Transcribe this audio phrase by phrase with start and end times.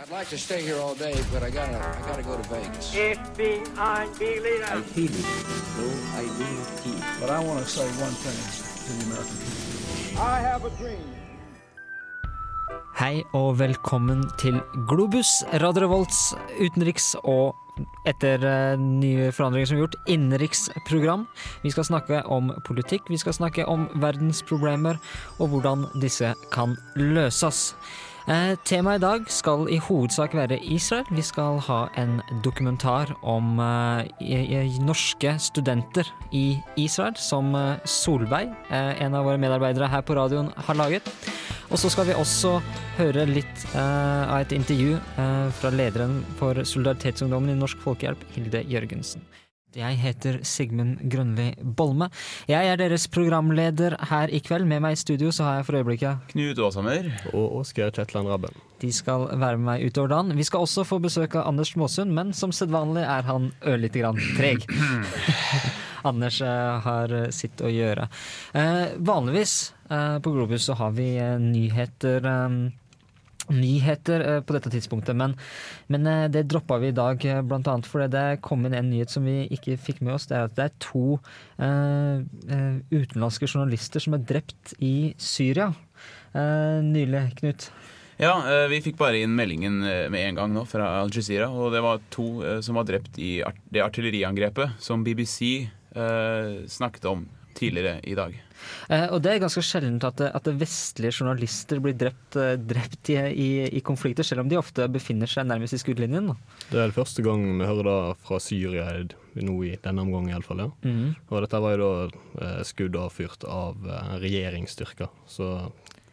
[0.00, 2.94] I'd like to stay here all day, but I gotta, I gotta go to Vegas.
[2.94, 4.82] FBI leader.
[4.94, 5.26] feeling,
[5.74, 6.94] no identity.
[7.20, 8.38] But I want to say one thing
[8.86, 10.22] to the American people.
[10.22, 11.08] I have a dream.
[12.94, 17.56] Hei og velkommen til Globus, Radio Revolts utenriks- og
[18.06, 21.26] etter eh, nye forandringer som er gjort, innenriksprogram.
[21.62, 24.98] Vi skal snakke om politikk, vi skal snakke om verdensproblemer
[25.38, 27.74] og hvordan disse kan løses.
[28.28, 31.06] Eh, Temaet i dag skal i hovedsak være Israel.
[31.16, 39.00] Vi skal ha en dokumentar om eh, norske studenter i Israel, som eh, Solveig, eh,
[39.00, 41.08] en av våre medarbeidere her på radioen, har laget.
[41.72, 42.58] Og så skal vi også
[42.98, 48.60] høre litt eh, av et intervju eh, fra lederen for Solidaritetsungdommen i Norsk Folkehjelp, Hilde
[48.68, 49.24] Jørgensen.
[49.78, 52.08] Jeg heter Sigmund Grønli Bolme.
[52.50, 54.66] Jeg er deres programleder her i kveld.
[54.66, 57.06] Med meg i studio så har jeg for øyeblikket Knut Åshammer.
[57.30, 58.56] og Oskar Kjetland Rabben.
[58.82, 60.34] De skal være med meg utover dagen.
[60.38, 64.18] Vi skal også få besøk av Anders Småsund, men som sedvanlig er han ørlite grann
[64.38, 64.66] treg.
[66.08, 68.06] Anders har sitt å gjøre.
[68.58, 69.54] Eh, vanligvis
[69.90, 72.58] eh, på Globus så har vi eh, nyheter eh,
[73.54, 75.36] Nyheter eh, på dette tidspunktet, men,
[75.92, 77.42] men eh, det droppa vi i dag bl.a.
[77.46, 80.28] blant annet fordi det kom inn en nyhet som vi ikke fikk med oss.
[80.30, 81.04] Det er at det er to
[81.64, 85.72] eh, eh, utenlandske journalister som er drept i Syria
[86.34, 87.70] uh, nylig, Knut.
[88.18, 91.46] Ja, eh, vi fikk bare inn meldingen eh, med en gang nå fra Al Jazeera.
[91.54, 93.38] Og det var to eh, som var drept i
[93.70, 98.36] det artilleriangrepet som BBC eh, snakket om tidligere i dag.
[98.90, 103.18] Eh, og det er ganske sjeldent at, at vestlige journalister blir drept, eh, drept i,
[103.30, 106.32] i, i konflikter, selv om de ofte befinner seg nærmest i skuddlinjen.
[106.70, 108.88] Det er det første gang vi hører det fra Syria
[109.38, 110.64] nå i denne omgang, iallfall.
[110.64, 110.70] Ja.
[110.82, 111.12] Mm.
[111.28, 115.12] Og dette var jo da eh, skudd avfyrt av eh, regjeringsstyrker.
[115.30, 115.52] Så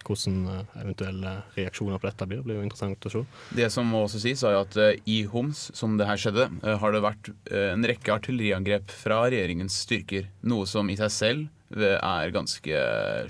[0.06, 3.24] hvordan eh, eventuelle reaksjoner på dette blir, blir jo interessant å se.
[3.58, 6.78] Det som må også sies, er at eh, i Homs, som det her skjedde, eh,
[6.82, 10.30] har det vært en rekke artilleriangrep fra regjeringens styrker.
[10.48, 12.82] Noe som i seg selv er ganske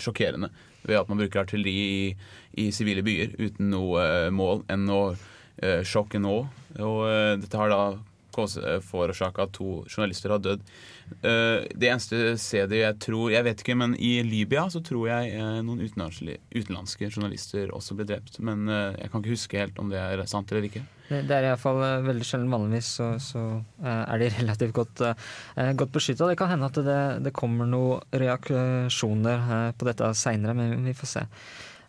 [0.01, 0.49] sjokkerende.
[0.85, 2.11] Ved at man bruker artilleri
[2.59, 4.99] i, sivile byer uten noe mål enn å
[5.87, 6.35] sjokke nå.
[6.83, 6.99] Og
[7.41, 7.79] dette har da
[8.85, 10.65] forårsaka at to journalister har dødd.
[11.21, 15.35] Eh, det eneste stedet jeg tror Jeg vet ikke, men i Libya så tror jeg
[15.37, 18.39] eh, noen utenlandske, journalister også ble drept.
[18.39, 20.85] Men eh, jeg kan ikke huske helt om det er sant eller ikke.
[21.05, 22.49] Det, er iallfall veldig sjelden.
[22.49, 23.43] Vanligvis så, så
[23.83, 25.05] eh, er de relativt godt,
[25.77, 26.31] godt beskytta.
[26.31, 30.97] Det kan hende at det, det kommer noen reaksjoner eh, på dette seinere, men vi
[30.97, 31.25] får se.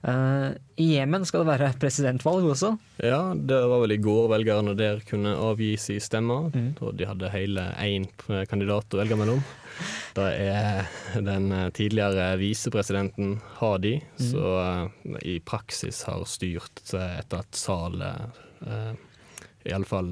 [0.06, 2.72] Eh, I Jemen skal det være presidentvalg også.
[3.02, 6.36] Ja, det var vel i går velgerne der kunne avgi sin stemme.
[6.54, 6.68] Mm.
[6.80, 8.06] Og de hadde hele én
[8.46, 9.42] kandidat å velge mellom.
[10.16, 10.86] Det er
[11.20, 14.28] den eh, tidligere visepresidenten Hadi, Mm.
[14.30, 18.94] som eh, i praksis har styrt eh, etter at Salet uh,
[19.66, 20.08] Iallfall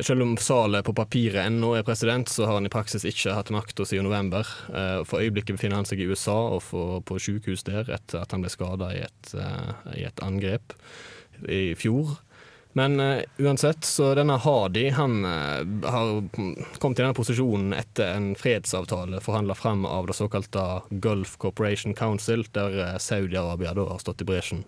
[0.00, 3.52] selv om Sale på papiret ennå er president, så har han i praksis ikke hatt
[3.54, 4.48] makta siden november.
[4.68, 8.44] Eh, For øyeblikket befinner han seg i USA og på sykehus der etter at han
[8.44, 10.76] ble skada i, eh, i et angrep
[11.48, 12.18] i fjor.
[12.76, 16.12] Men eh, uansett, så denne Hadi han har
[16.76, 22.44] kommet i denne posisjonen etter en fredsavtale forhandla fram av det såkalte Gulf Corporation Council,
[22.52, 24.66] der Saudi-Arabia da har stått i bresjen.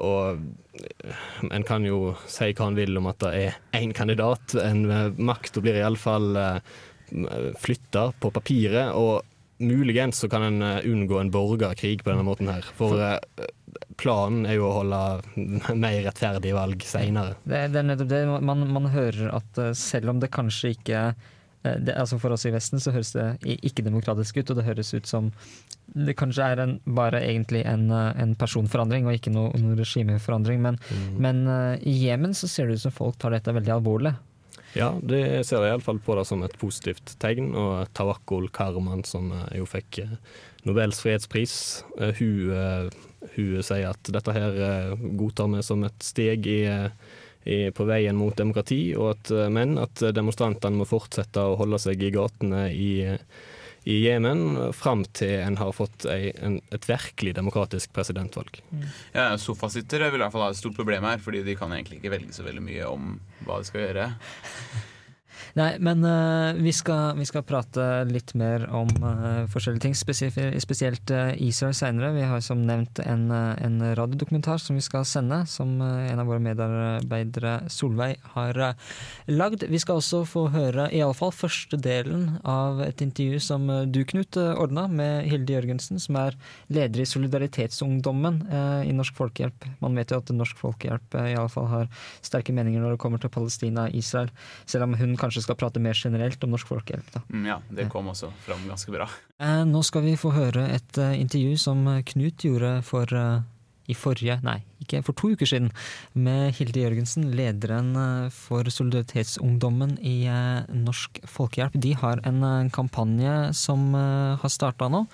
[0.00, 0.40] Og
[0.78, 4.56] eh, en kan jo si hva en vil om at det er én kandidat.
[4.62, 6.32] En eh, Makta blir iallfall
[7.60, 9.20] flytta på papiret, og
[9.62, 12.66] muligens så kan en eh, unngå en borgerkrig på denne måten her.
[12.76, 13.46] For eh,
[14.00, 15.02] planen er jo å holde
[15.84, 17.36] mer rettferdige valg seinere.
[17.44, 18.24] Det, det er nettopp det.
[18.50, 21.30] Man, man hører at eh, selv om det kanskje ikke eh,
[21.62, 25.06] det, altså For oss i Vesten så høres det ikke-demokratisk ut, og det høres ut
[25.06, 25.30] som
[25.92, 30.62] det kanskje er en, bare egentlig en, eh, en personforandring og ikke noe, noen regimeforandring.
[30.64, 30.78] Men,
[31.20, 34.14] men eh, i Jemen så ser det ut som folk tar dette veldig alvorlig.
[34.72, 37.52] Ja, det ser jeg iallfall på det som et positivt tegn.
[37.58, 40.14] Og Tawakkul Karman, som eh, jo fikk eh,
[40.68, 41.56] Nobels fredspris,
[41.98, 43.02] eh, hun, eh,
[43.36, 47.86] hun sier at dette her eh, godtar vi som et steg i, eh, i, på
[47.88, 52.12] veien mot demokrati, og at, eh, men at demonstrantene må fortsette å holde seg i
[52.14, 52.92] gatene i,
[53.90, 58.62] i Jemen fram til en har fått ei, en, et virkelig demokratisk presidentvalg.
[59.14, 62.00] Ja, Sofasittere vil i hvert fall ha et stort problem her, fordi de kan egentlig
[62.00, 63.14] ikke velge så veldig mye om
[63.46, 64.08] hva de skal gjøre.
[65.58, 71.12] Nei, men uh, vi, skal, vi skal prate litt mer om uh, forskjellige ting, spesielt,
[71.12, 72.12] uh, Israel seinere.
[72.16, 76.42] Vi har som nevnt en, en radiodokumentar som vi skal sende, som en av våre
[76.42, 78.58] medarbeidere Solveig har
[79.30, 79.66] lagd.
[79.68, 84.54] Vi skal også få høre iallfall første delen av et intervju som du, Knut, uh,
[84.60, 86.36] ordna med Hilde Jørgensen, som er
[86.72, 88.42] leder i Solidaritetsungdommen
[88.86, 89.66] i Norsk Folkehjelp.
[89.82, 91.88] Man vet jo at Norsk Folkehjelp uh, iallfall har
[92.24, 94.30] sterke meninger når det kommer til Palestina og Israel,
[94.68, 97.08] selv om hun kanskje skal prate mer generelt om Norsk Folkehjelp.
[97.14, 97.22] Da.
[97.32, 99.08] Mm, ja, det kom også fram ganske bra.
[99.40, 103.40] Eh, nå skal vi få høre et eh, intervju som Knut gjorde for eh,
[103.90, 105.70] i forrige, nei, ikke for to uker siden,
[106.14, 111.76] med Hilde Jørgensen, lederen eh, for Solidaritetsungdommen i eh, Norsk Folkehjelp.
[111.82, 115.06] De har en eh, kampanje som eh, har starta nå,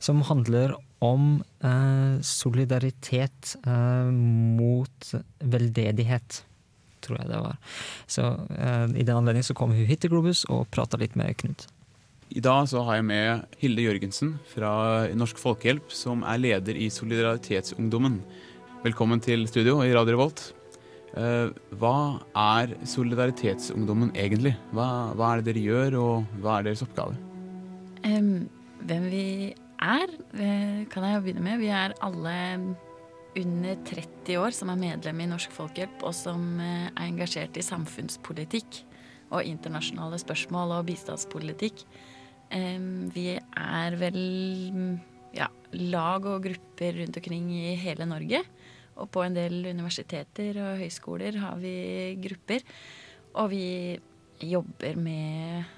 [0.00, 6.42] som handler om eh, solidaritet eh, mot veldedighet.
[7.04, 7.56] Tror jeg det var.
[8.10, 8.26] Så
[8.58, 11.68] eh, I den anledning så kom hun hit til Globus og prata litt med Knut.
[12.28, 14.70] I dag så har jeg med Hilde Jørgensen fra
[15.16, 18.20] Norsk Folkehjelp, som er leder i Solidaritetsungdommen.
[18.84, 20.42] Velkommen til studio i Radio Revolt.
[21.16, 21.48] Eh,
[21.80, 24.52] hva er Solidaritetsungdommen egentlig?
[24.76, 27.16] Hva, hva er det dere gjør, og hva er deres oppgave?
[28.04, 28.44] Um,
[28.84, 29.24] hvem vi
[29.80, 31.62] er, eh, kan jeg jo begynne med.
[31.62, 32.36] Vi er alle
[33.36, 37.66] under 30 år som er medlem i Norsk Folkehjelp, og som eh, er engasjert i
[37.66, 38.82] samfunnspolitikk
[39.28, 41.84] og internasjonale spørsmål og bistandspolitikk.
[42.48, 44.22] Vi er vel
[45.36, 48.40] ja, lag og grupper rundt omkring i hele Norge.
[48.98, 52.64] Og på en del universiteter og høyskoler har vi grupper.
[53.38, 53.98] Og vi
[54.42, 55.68] jobber med,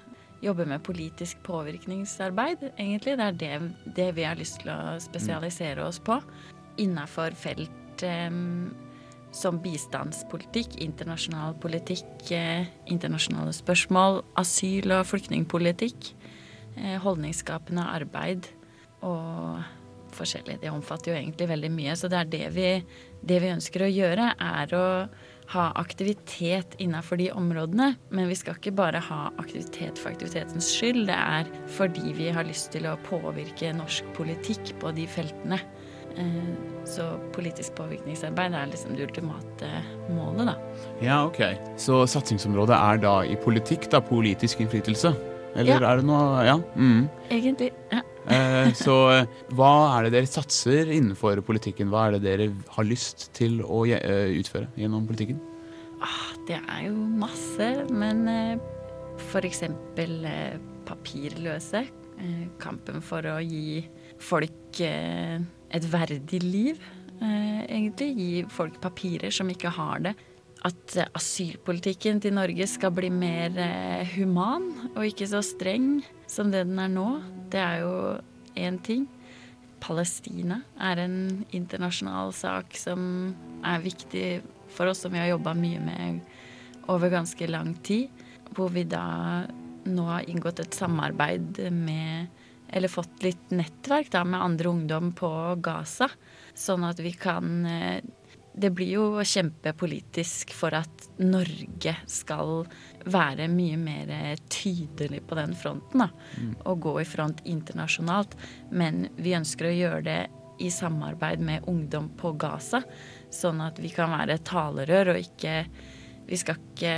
[0.41, 3.17] jobber med politisk påvirkningsarbeid, egentlig.
[3.19, 6.17] Det er det, det vi har lyst til å spesialisere oss på.
[6.77, 8.71] Innafor felt um,
[9.31, 16.13] som bistandspolitikk, internasjonal politikk, eh, internasjonale spørsmål, asyl- og flyktningpolitikk,
[16.77, 18.47] eh, holdningsskapende arbeid
[19.01, 19.63] og
[20.11, 20.59] forskjellig.
[20.61, 21.95] Det omfatter jo egentlig veldig mye.
[21.95, 22.83] Så det er det vi,
[23.23, 25.09] det vi ønsker å gjøre, er å
[25.51, 27.95] ha aktivitet innafor de områdene.
[28.09, 31.07] Men vi skal ikke bare ha aktivitet for aktivitetens skyld.
[31.07, 35.59] Det er fordi vi har lyst til å påvirke norsk politikk på de feltene.
[36.17, 39.67] Eh, Så politisk påvirkningsarbeid er liksom det ultimate
[40.09, 40.55] målet, da.
[40.99, 41.37] Ja, ok.
[41.77, 45.13] Så satsingsområdet er da i politikk, da politisk innflytelse?
[45.55, 45.91] Eller Ja.
[45.91, 46.57] er det noe Ja.
[46.75, 47.07] Mm.
[47.29, 47.71] Egentlig.
[47.91, 48.01] Ja.
[48.27, 51.89] Eh, så eh, hva er det dere satser innenfor politikken?
[51.89, 55.39] Hva er det dere har lyst til å utføre gjennom politikken?
[56.01, 58.59] Ah, det er jo masse, men
[59.17, 59.61] f.eks.
[60.85, 61.85] papirløse.
[62.61, 63.85] Kampen for å gi
[64.21, 64.81] folk
[65.71, 66.81] et verdig liv,
[67.21, 68.11] eh, egentlig.
[68.17, 70.15] Gi folk papirer som ikke har det.
[70.67, 76.51] At eh, asylpolitikken til Norge skal bli mer eh, human og ikke så streng som
[76.51, 77.07] det den er nå.
[77.51, 77.95] Det er jo
[78.55, 79.07] én ting.
[79.81, 83.33] Palestina er en internasjonal sak som
[83.65, 86.21] er viktig for oss, som vi har jobba mye med
[86.91, 88.11] over ganske lang tid.
[88.53, 89.47] Hvor vi da
[89.89, 92.29] nå har inngått et samarbeid med
[92.71, 95.29] Eller fått litt nettverk da med andre ungdom på
[95.63, 96.09] Gaza.
[96.53, 98.01] Sånn at vi kan eh,
[98.51, 102.65] Det blir jo kjempepolitisk for at Norge skal
[103.07, 106.03] være mye mer tydelig på den fronten.
[106.03, 106.09] da,
[106.67, 108.35] Og gå i front internasjonalt.
[108.71, 110.21] Men vi ønsker å gjøre det
[110.61, 112.83] i samarbeid med ungdom på Gaza.
[113.31, 115.65] Sånn at vi kan være talerør og ikke
[116.31, 116.91] Vi skal ikke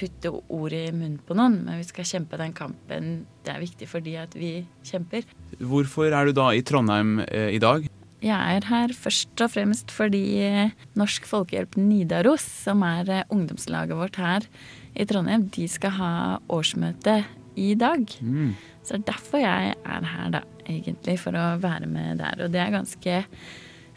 [0.00, 3.10] putte ord i munnen på noen, men vi skal kjempe den kampen.
[3.44, 4.52] Det er viktig fordi at vi
[4.86, 5.26] kjemper.
[5.60, 7.88] Hvorfor er du da i Trondheim eh, i dag?
[8.20, 13.96] Jeg er her først og fremst fordi eh, Norsk Folkehjelp Nidaros, som er eh, ungdomslaget
[13.96, 14.48] vårt her
[14.92, 16.12] i Trondheim, de skal ha
[16.52, 17.22] årsmøte
[17.60, 18.04] i dag.
[18.20, 18.52] Mm.
[18.84, 22.44] Så det er derfor jeg er her, da, egentlig, for å være med der.
[22.44, 23.18] Og det er ganske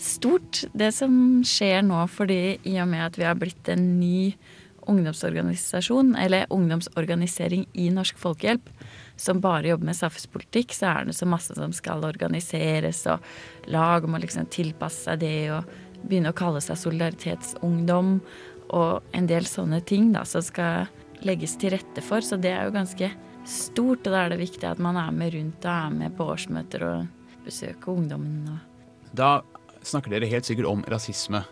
[0.04, 1.14] stort, det som
[1.48, 4.34] skjer nå, fordi i og med at vi har blitt en ny
[4.90, 8.70] ungdomsorganisasjon, eller ungdomsorganisering i Norsk Folkehjelp,
[9.16, 14.08] som bare jobber med samfunnspolitikk, så er det så masse som skal organiseres, og lag
[14.10, 15.70] må liksom tilpasse seg det, og
[16.04, 18.18] begynne å kalle seg solidaritetsungdom,
[18.74, 20.90] og en del sånne ting da, som skal
[21.24, 22.26] legges til rette for.
[22.26, 23.10] Så det er jo ganske
[23.48, 26.28] stort, og da er det viktig at man er med rundt og er med på
[26.34, 28.58] årsmøter og besøker ungdommen.
[29.14, 29.44] Da
[29.86, 31.44] snakker dere helt sikkert om rasisme.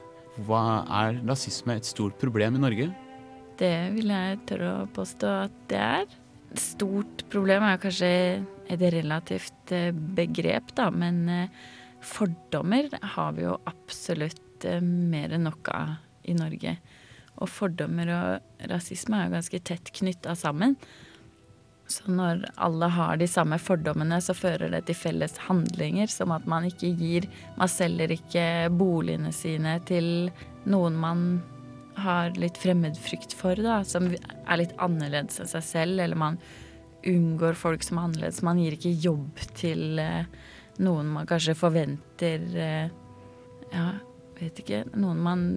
[0.48, 2.92] Hva Er rasisme et stort problem i Norge?
[3.62, 6.16] Det vil jeg tørre å påstå at det er.
[6.58, 8.10] Stort problem er kanskje
[8.72, 11.60] et relativt eh, begrep, da, men eh,
[12.02, 15.94] fordommer har vi jo absolutt eh, mer enn nok av
[16.26, 16.74] i Norge.
[17.38, 20.76] Og fordommer og rasisme er jo ganske tett knytta sammen.
[21.92, 26.10] Så når alle har de samme fordommene, så fører det til felles handlinger.
[26.10, 27.28] Som at man ikke gir
[27.58, 30.32] Man selger ikke boligene sine til
[30.70, 31.26] noen man
[32.04, 33.82] har litt fremmedfrykt for, da.
[33.88, 36.02] Som er litt annerledes enn seg selv.
[36.04, 36.40] Eller man
[37.08, 38.42] unngår folk som er annerledes.
[38.46, 40.28] Man gir ikke jobb til eh,
[40.82, 42.92] noen man kanskje forventer eh,
[43.72, 43.88] Ja,
[44.40, 44.84] vet ikke.
[45.00, 45.48] Noen man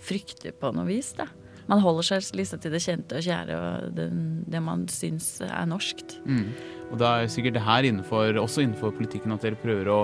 [0.00, 1.28] frykter på noe vis, da.
[1.70, 4.06] Man holder seg liksom til det kjente og kjære og det,
[4.50, 6.16] det man syns er norskt.
[6.24, 6.48] Mm.
[6.90, 10.00] Og da er sikkert det her innenfor, også innenfor politikken at dere prøver å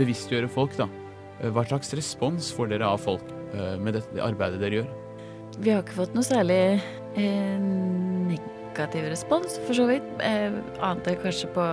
[0.00, 0.88] bevisstgjøre folk, da.
[1.38, 4.88] Eh, Hva slags respons får dere av folk med det arbeidet dere gjør?
[5.56, 6.82] Vi har ikke fått noe særlig
[7.16, 7.60] eh,
[8.28, 10.04] negativ respons, for så vidt.
[10.20, 10.52] Eh,
[10.84, 11.64] annet enn kanskje på,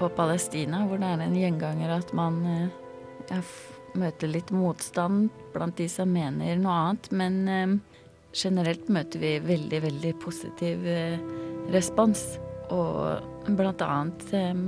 [0.00, 3.50] på Palestina, hvor det er en gjenganger at man eh,
[4.00, 7.10] møter litt motstand blant de som mener noe annet.
[7.12, 7.74] Men eh,
[8.32, 11.20] generelt møter vi veldig, veldig positiv eh,
[11.74, 12.24] respons.
[12.72, 14.64] Og blant annet eh,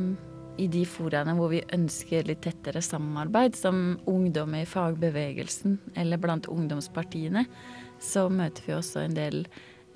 [0.61, 6.51] i de foraene hvor vi ønsker litt tettere samarbeid, som ungdom i fagbevegelsen eller blant
[6.53, 7.47] ungdomspartiene,
[8.03, 9.45] så møter vi også en del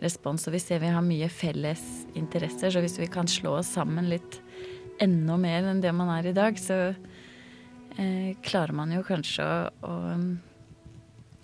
[0.02, 0.46] respons.
[0.46, 1.82] Og vi ser vi har mye felles
[2.18, 4.40] interesser, så hvis vi kan slå oss sammen litt
[5.02, 6.78] enda mer enn det man er i dag, så
[7.98, 9.56] eh, klarer man jo kanskje å,
[9.90, 9.96] å,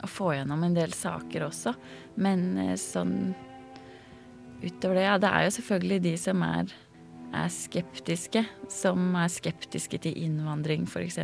[0.02, 1.75] å få gjennom en del saker også.
[2.23, 3.35] Men eh, sånn
[4.62, 6.73] utover det, ja, det er jo selvfølgelig de som er,
[7.35, 8.45] er skeptiske.
[8.73, 11.19] Som er skeptiske til innvandring, f.eks.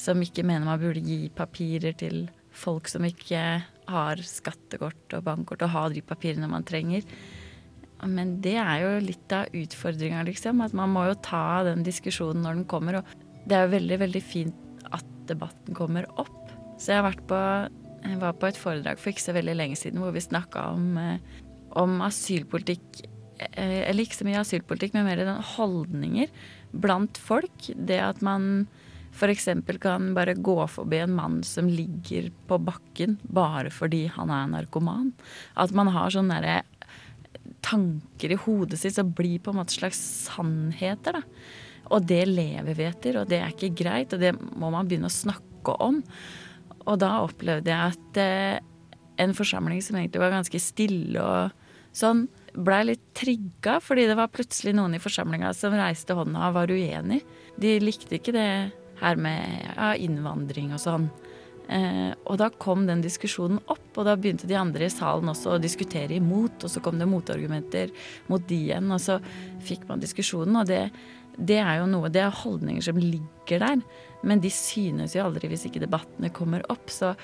[0.00, 3.44] Som ikke mener man burde gi papirer til folk som ikke
[3.90, 7.04] har skattekort og bankkort, og har de papirene man trenger.
[8.04, 10.60] Men det er jo litt av utfordringa, liksom.
[10.64, 13.00] At man må jo ta den diskusjonen når den kommer.
[13.00, 16.52] Og det er jo veldig, veldig fint at debatten kommer opp.
[16.78, 17.40] Så jeg har vært på
[18.04, 20.98] jeg var på et foredrag for ikke så veldig lenge siden hvor vi snakka om,
[21.00, 21.44] eh,
[21.80, 23.04] om asylpolitikk
[23.40, 26.28] eh, Eller ikke så mye asylpolitikk, men mer den holdninger
[26.84, 27.70] blant folk.
[27.74, 28.66] Det at man
[29.14, 29.48] f.eks.
[29.80, 35.12] kan bare gå forbi en mann som ligger på bakken bare fordi han er narkoman.
[35.54, 36.62] At man har sånne derre
[37.64, 41.20] tanker i hodet sitt som blir på en måte slags sannheter.
[41.20, 41.22] da.
[41.92, 45.10] Og det lever vi etter, og det er ikke greit, og det må man begynne
[45.10, 46.00] å snakke om.
[46.84, 48.62] Og da opplevde jeg at eh,
[49.20, 51.52] en forsamling som egentlig var ganske stille og
[51.94, 56.56] sånn, blei litt trigga, fordi det var plutselig noen i forsamlinga som reiste hånda og
[56.58, 57.20] var uenig.
[57.60, 58.48] De likte ikke det
[59.00, 61.08] her med ja, innvandring og sånn.
[61.68, 65.54] Eh, og da kom den diskusjonen opp, og da begynte de andre i salen også
[65.54, 67.92] å diskutere imot, og så kom det motargumenter
[68.28, 69.18] mot de igjen, og så
[69.64, 70.82] fikk man diskusjonen, og det,
[71.38, 73.80] det er jo noe, det er holdninger som ligger der,
[74.24, 77.14] men de synes jo aldri hvis ikke debattene kommer opp, så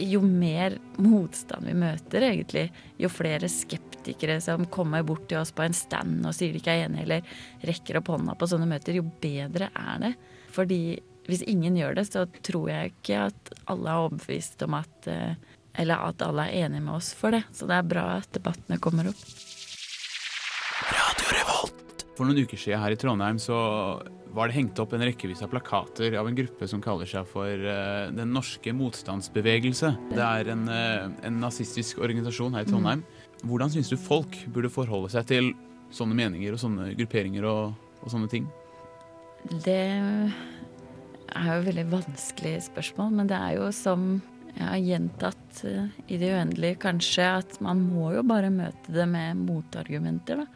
[0.00, 2.66] jo mer motstand vi møter, egentlig,
[2.98, 6.74] jo flere skeptikere som kommer bort til oss på en stand og sier de ikke
[6.74, 10.12] er enige, eller rekker opp hånda på sånne møter, jo bedre er det.
[10.50, 10.98] Fordi
[11.30, 15.38] hvis ingen gjør det, så tror jeg ikke at alle er overbevist om at eh,
[15.78, 17.44] Eller at alle er enige med oss for det.
[17.54, 19.20] Så det er bra at debattene kommer opp.
[22.18, 23.56] For noen uker siden her i Trondheim så
[24.34, 27.48] var det hengt opp en rekkevis av plakater av en gruppe som kaller seg for
[27.48, 29.94] uh, Den norske motstandsbevegelse.
[30.10, 33.06] Det er en, uh, en nazistisk organisasjon her i Trondheim.
[33.46, 35.52] Hvordan syns du folk burde forholde seg til
[35.94, 38.50] sånne meninger og sånne grupperinger og, og sånne ting?
[39.48, 39.78] Det
[41.30, 44.10] er jo et veldig vanskelig spørsmål, men det er jo som
[44.50, 49.06] jeg har gjentatt eh, i det uendelige kanskje, at man må jo bare møte det
[49.08, 50.46] med motargumenter, da.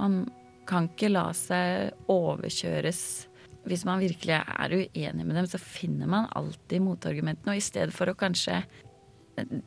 [0.00, 0.24] Man
[0.66, 3.00] kan ikke la seg overkjøres.
[3.66, 7.54] Hvis man virkelig er uenig med dem, så finner man alltid motargumentene.
[7.54, 8.64] Og i stedet for å kanskje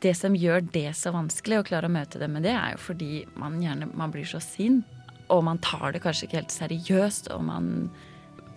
[0.02, 2.80] Det som gjør det så vanskelig å klare å møte dem med det, er jo
[2.82, 4.82] fordi man gjerne man blir så sint.
[5.30, 7.68] Og man tar det kanskje ikke helt seriøst, og man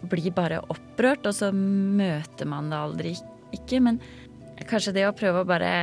[0.09, 3.13] blir bare opprørt, og så møter man det aldri
[3.55, 3.81] ikke.
[3.83, 3.99] Men
[4.69, 5.73] kanskje det å prøve å bare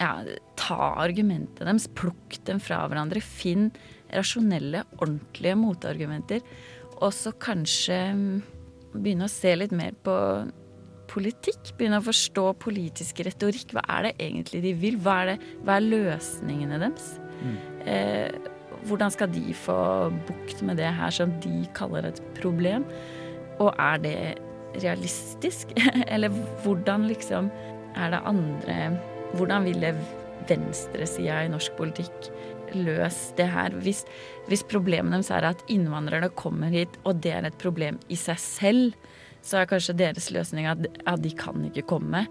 [0.00, 0.10] ja,
[0.58, 3.70] ta argumentene deres, plukk dem fra hverandre, finn
[4.14, 6.44] rasjonelle, ordentlige motargumenter,
[7.00, 8.28] og så kanskje mm,
[8.96, 10.14] begynne å se litt mer på
[11.10, 11.74] politikk.
[11.78, 13.74] Begynne å forstå politisk retorikk.
[13.76, 14.98] Hva er det egentlig de vil?
[15.02, 17.10] Hva er, det, hva er løsningene deres?
[17.86, 18.32] Eh,
[18.86, 19.78] hvordan skal de få
[20.28, 22.86] bukt med det her som de kaller et problem?
[23.58, 24.18] Og er det
[24.82, 25.72] realistisk?
[26.14, 26.32] Eller
[26.64, 27.50] hvordan liksom
[27.96, 28.96] er det andre
[29.36, 29.88] Hvordan ville
[30.48, 32.28] venstresida i norsk politikk
[32.78, 33.74] løst det her?
[33.82, 34.04] Hvis,
[34.46, 38.38] hvis problemet deres er at innvandrerne kommer hit, og det er et problem i seg
[38.40, 38.94] selv,
[39.42, 42.22] så er kanskje deres løsning at, at de kan ikke komme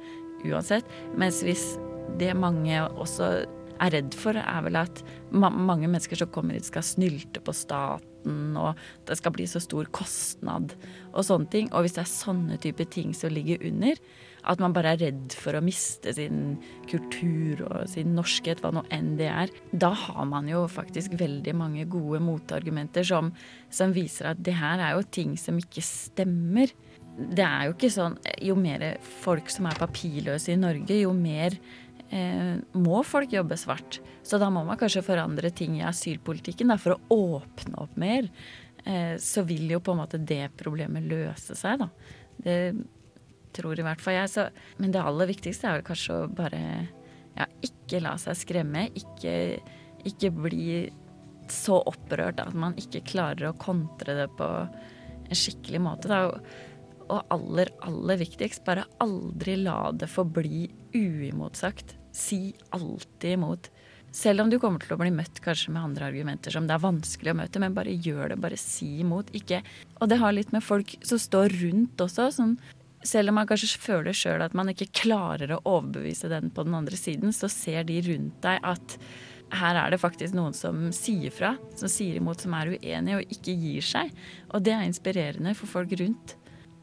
[0.47, 0.87] uansett.
[1.19, 1.75] Mens hvis
[2.19, 3.45] det mange også
[3.81, 5.01] er redd for, er vel at
[5.35, 9.61] ma mange mennesker som kommer hit, skal snylte på staten, og det skal bli så
[9.61, 10.73] stor kostnad
[11.11, 11.67] og sånne ting.
[11.73, 13.99] Og hvis det er sånne type ting som ligger under,
[14.45, 16.57] at man bare er redd for å miste sin
[16.89, 21.55] kultur og sin norskhet, hva nå enn det er, da har man jo faktisk veldig
[21.57, 23.33] mange gode motargumenter som,
[23.73, 26.73] som viser at det her er jo ting som ikke stemmer.
[27.15, 28.81] Det er jo ikke sånn Jo mer
[29.21, 31.55] folk som er papirløse i Norge, jo mer
[32.15, 33.99] eh, må folk jobbe svart.
[34.25, 38.29] Så da må man kanskje forandre ting i asylpolitikken da, for å åpne opp mer.
[38.85, 41.89] Eh, så vil jo på en måte det problemet løse seg, da.
[42.45, 42.59] Det
[43.55, 44.31] tror i hvert fall jeg.
[44.33, 44.45] Så,
[44.81, 46.61] men det aller viktigste er vel kanskje å bare
[47.35, 48.87] ja, ikke la seg skremme.
[48.99, 49.33] Ikke,
[50.07, 50.67] ikke bli
[51.51, 56.09] så opprørt at man ikke klarer å kontre det på en skikkelig måte.
[56.11, 56.39] Da.
[57.05, 61.97] Og aller, aller viktigst, bare aldri la det forbli uimotsagt.
[62.15, 63.69] Si alltid imot.
[64.15, 66.83] Selv om du kommer til å bli møtt kanskje med andre argumenter som det er
[66.85, 68.39] vanskelig å møte, men bare gjør det.
[68.39, 69.33] Bare si imot.
[69.35, 69.59] Ikke
[69.99, 72.29] Og det har litt med folk som står rundt også.
[72.31, 72.55] Sånn,
[73.03, 76.77] selv om man kanskje føler sjøl at man ikke klarer å overbevise den på den
[76.77, 78.97] andre siden, så ser de rundt deg at
[79.55, 83.35] her er det faktisk noen som sier fra, som sier imot, som er uenig og
[83.35, 84.15] ikke gir seg.
[84.55, 86.37] Og det er inspirerende for folk rundt.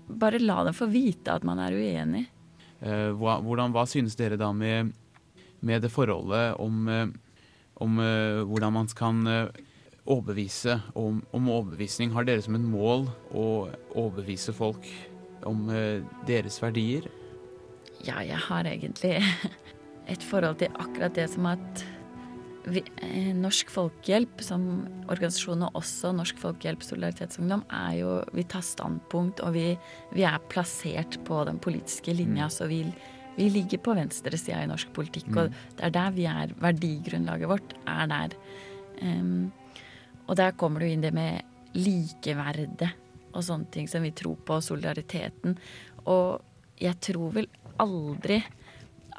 [0.06, 2.26] Bare la dem få vite at man er uenig.
[2.82, 4.92] Eh, hvordan, hva synes dere da med,
[5.62, 7.06] med det forholdet om, eh,
[7.82, 9.62] om eh, hvordan man kan eh,
[10.04, 12.12] overbevise om, om overbevisning?
[12.12, 13.46] Har dere som et mål å
[13.94, 14.86] overbevise folk
[15.46, 15.66] om
[16.26, 17.08] deres verdier?
[18.02, 19.16] Ja, jeg har egentlig
[20.12, 21.84] et forhold til akkurat det som at
[22.70, 22.82] vi,
[23.34, 29.54] Norsk Folkehjelp som organisasjon, og også Norsk Folkehjelp Solidaritetsungdom, er jo Vi tar standpunkt, og
[29.56, 29.72] vi,
[30.14, 32.84] vi er plassert på den politiske linja, så vi,
[33.36, 36.52] vi ligger på venstresida i norsk politikk, og det er der vi er.
[36.62, 38.36] Verdigrunnlaget vårt er der.
[39.02, 39.50] Um,
[40.28, 42.92] og der kommer du inn det med likeverdet
[43.32, 45.56] og sånne ting som vi tror på, solidariteten.
[46.04, 46.42] Og
[46.82, 47.48] jeg tror vel
[47.82, 48.42] aldri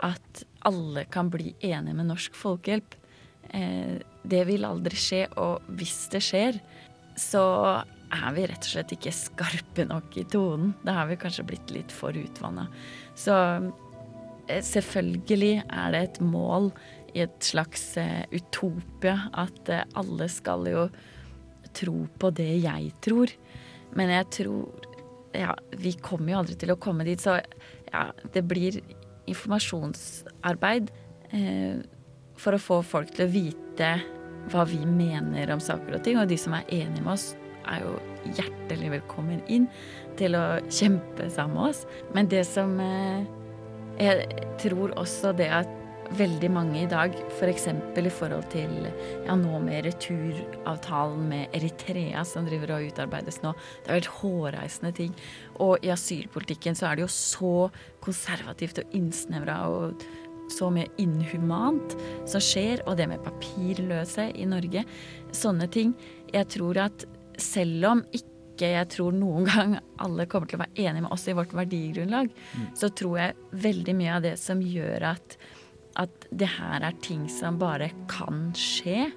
[0.04, 2.96] at alle kan bli enige med Norsk Folkehjelp.
[3.50, 6.60] Eh, det vil aldri skje, og hvis det skjer,
[7.20, 7.44] så
[8.14, 10.74] er vi rett og slett ikke skarpe nok i tonen.
[10.86, 12.68] Da har vi kanskje blitt litt for utvanna.
[13.18, 13.34] Så
[14.62, 16.72] selvfølgelig er det et mål
[17.14, 20.88] i et slags eh, utopia at eh, alle skal jo
[21.74, 23.34] tro på det jeg tror.
[23.98, 24.90] Men jeg tror
[25.34, 27.40] Ja, vi kommer jo aldri til å komme dit, så
[27.90, 28.04] ja,
[28.36, 28.76] det blir
[29.26, 30.92] informasjonsarbeid
[31.34, 31.80] eh,
[32.38, 33.90] for å få folk til å vite
[34.52, 36.20] hva vi mener om saker og ting.
[36.22, 37.32] Og de som er enige med oss,
[37.66, 37.96] er jo
[38.38, 39.66] hjertelig velkommen inn
[40.20, 41.84] til å kjempe sammen med oss.
[42.14, 43.26] Men det som eh,
[44.02, 44.28] Jeg
[44.62, 45.70] tror også det at
[46.18, 47.68] veldig mange i dag, f.eks.
[47.96, 48.74] For i forhold til
[49.26, 53.54] ja, nå med returavtalen med Eritrea som driver og utarbeides nå.
[53.84, 55.16] Det har vært hårreisende ting.
[55.64, 57.56] Og i asylpolitikken så er det jo så
[58.04, 60.06] konservativt og innsnevra og
[60.52, 61.96] så mye inhumant
[62.30, 64.84] som skjer, og det med papirløse i Norge.
[65.34, 65.96] Sånne ting.
[66.34, 67.08] Jeg tror at
[67.42, 71.28] selv om ikke jeg tror noen gang alle kommer til å være enige med oss
[71.28, 72.30] i vårt verdigrunnlag,
[72.78, 75.38] så tror jeg veldig mye av det som gjør at
[76.02, 79.12] at det her er ting som bare kan skje,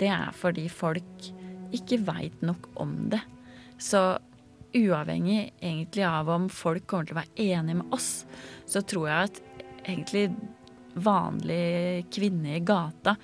[0.00, 1.28] det er fordi folk
[1.76, 3.20] ikke veit nok om det.
[3.76, 4.16] Så
[4.76, 8.10] uavhengig egentlig av om folk kommer til å være enige med oss,
[8.68, 9.42] så tror jeg at
[9.86, 10.30] egentlig
[10.96, 13.16] vanlige kvinner i gata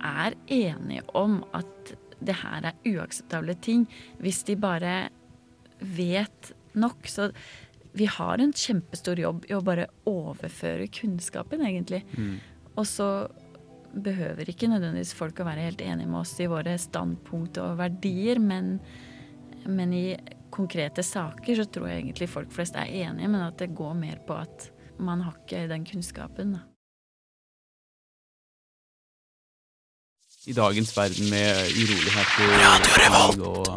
[0.00, 3.86] er enige om at det her er uakseptable ting,
[4.20, 4.94] hvis de bare
[5.80, 7.08] vet nok.
[7.08, 7.30] Så
[7.92, 12.04] vi har en kjempestor jobb i å bare overføre kunnskapen, egentlig.
[12.76, 13.28] Og så
[13.90, 18.38] behøver ikke nødvendigvis folk å være helt enige med oss i våre standpunkt og verdier,
[18.38, 18.76] men,
[19.66, 20.04] men i
[20.54, 24.20] konkrete saker så tror jeg egentlig folk flest er enige, men at det går mer
[24.26, 26.54] på at man har ikke den kunnskapen.
[26.54, 26.69] Da.
[30.50, 33.68] I dagens verden med uroligheter og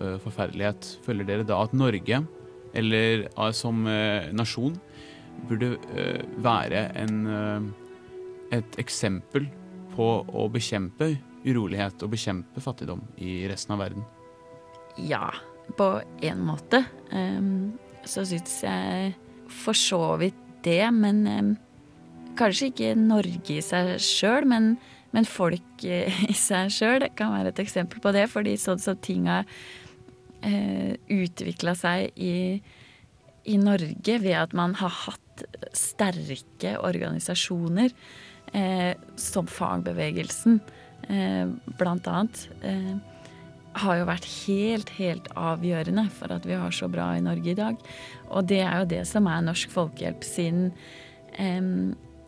[0.00, 2.22] eh, forferdelighet, føler dere da at Norge,
[2.72, 4.78] eller eh, som eh, nasjon,
[5.48, 5.74] burde
[6.44, 7.20] være en,
[8.52, 9.46] et eksempel
[9.94, 11.14] på å bekjempe
[11.46, 14.04] urolighet og bekjempe fattigdom i resten av verden?
[15.00, 15.30] Ja,
[15.78, 15.88] på
[16.26, 16.82] en måte.
[17.08, 17.72] Um,
[18.04, 19.14] så syns jeg
[19.62, 20.36] for så vidt
[20.66, 21.52] det, men um,
[22.36, 24.74] kanskje ikke Norge i seg sjøl, men,
[25.14, 28.26] men folk eh, i seg sjøl kan være et eksempel på det.
[28.32, 29.48] Fordi sånn som ting har
[30.44, 32.60] uh, utvikla seg i,
[33.50, 35.26] i Norge ved at man har hatt
[35.76, 37.92] sterke organisasjoner,
[38.52, 40.60] eh, som fagbevegelsen
[41.08, 41.46] eh,
[41.78, 42.96] blant annet, eh,
[43.80, 47.58] har jo vært helt, helt avgjørende for at vi har så bra i Norge i
[47.58, 47.78] dag.
[48.34, 50.70] Og det er jo det som er Norsk Folkehjelp sin
[51.38, 51.70] eh,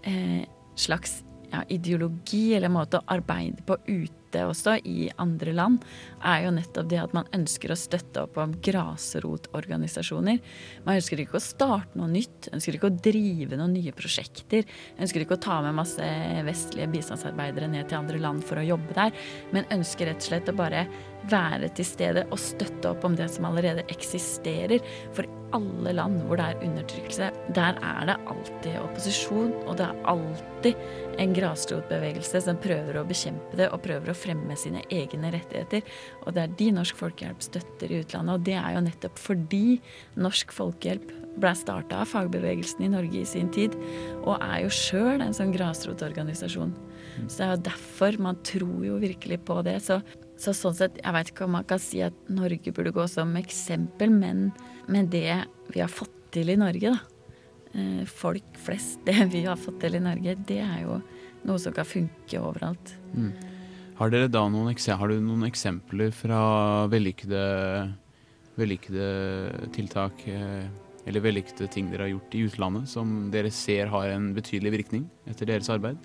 [0.07, 0.43] eh,
[0.79, 1.21] slags
[1.53, 5.83] ja, ideologi eller måte å arbeide på ute også i andre land,
[6.25, 10.39] er jo nettopp det at man ønsker å støtte opp om grasrotorganisasjoner.
[10.87, 14.65] Man ønsker ikke å starte noe nytt, ønsker ikke å drive noen nye prosjekter.
[14.97, 16.09] Ønsker ikke å ta med masse
[16.49, 19.13] vestlige bistandsarbeidere ned til andre land for å jobbe der,
[19.53, 20.87] men ønsker rett og slett å bare
[21.31, 24.83] være til stede og støtte opp om det som allerede eksisterer.
[25.15, 30.05] For alle land hvor det er undertrykkelse, der er det alltid opposisjon, og det er
[30.13, 35.85] alltid en grasrotbevegelse som prøver å bekjempe det og prøver å fremme sine egne rettigheter.
[36.25, 39.67] Og det er de Norsk Folkehjelp støtter i utlandet, og det er jo nettopp fordi
[40.21, 43.77] Norsk Folkehjelp ble starta av fagbevegelsen i Norge i sin tid,
[44.23, 46.75] og er jo sjøl en sånn grasrotorganisasjon.
[47.27, 49.79] Så det er jo derfor man tror jo virkelig på det.
[49.85, 50.01] Så,
[50.43, 53.35] så sånn sett, jeg veit ikke om man kan si at Norge burde gå som
[53.39, 54.51] eksempel, men,
[54.91, 57.01] med det vi har fått til i Norge, da.
[57.79, 61.01] eh, Folk flest, det vi har fått til i Norge, det er jo
[61.47, 62.95] noe som kan funke overalt.
[63.99, 66.41] Har dere da noen, har du noen eksempler fra
[66.91, 67.43] vellykkede,
[68.59, 69.11] vellykkede
[69.77, 70.67] tiltak eh,
[71.07, 75.07] eller vellykkede ting dere har gjort i utlandet som dere ser har en betydelig virkning
[75.31, 75.99] etter deres arbeid?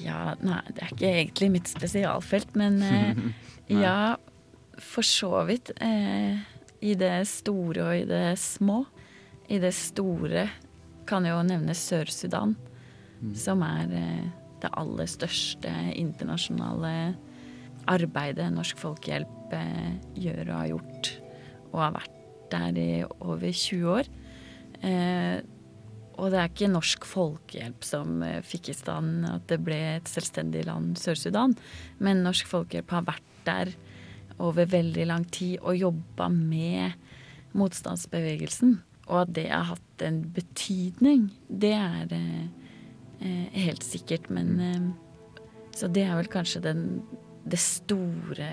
[0.00, 3.20] Ja, nei, det er ikke egentlig mitt spesialfelt, men eh,
[3.72, 4.16] ja,
[4.80, 5.72] for så vidt.
[5.82, 6.40] Eh,
[6.80, 8.82] I det store og i det små.
[9.50, 10.46] I det store
[11.10, 12.54] kan jo nevne Sør-Sudan,
[13.36, 14.28] som er eh,
[14.62, 16.94] det aller største internasjonale
[17.90, 21.12] arbeidet Norsk Folkehjelp eh, gjør og har gjort,
[21.72, 22.18] og har vært
[22.50, 24.10] der i over 20 år.
[24.86, 25.40] Eh,
[26.20, 30.10] og det er ikke Norsk Folkehjelp som eh, fikk i stand at det ble et
[30.10, 31.56] selvstendig land, Sør-Sudan.
[31.98, 33.72] Men Norsk Folkehjelp har vært der
[34.40, 36.96] over veldig lang tid og jobba med
[37.56, 38.78] motstandsbevegelsen.
[39.10, 42.46] Og at det har hatt en betydning, det er eh,
[43.20, 44.30] eh, helt sikkert.
[44.30, 44.90] Men eh,
[45.74, 47.02] Så det er vel kanskje den,
[47.48, 48.50] det store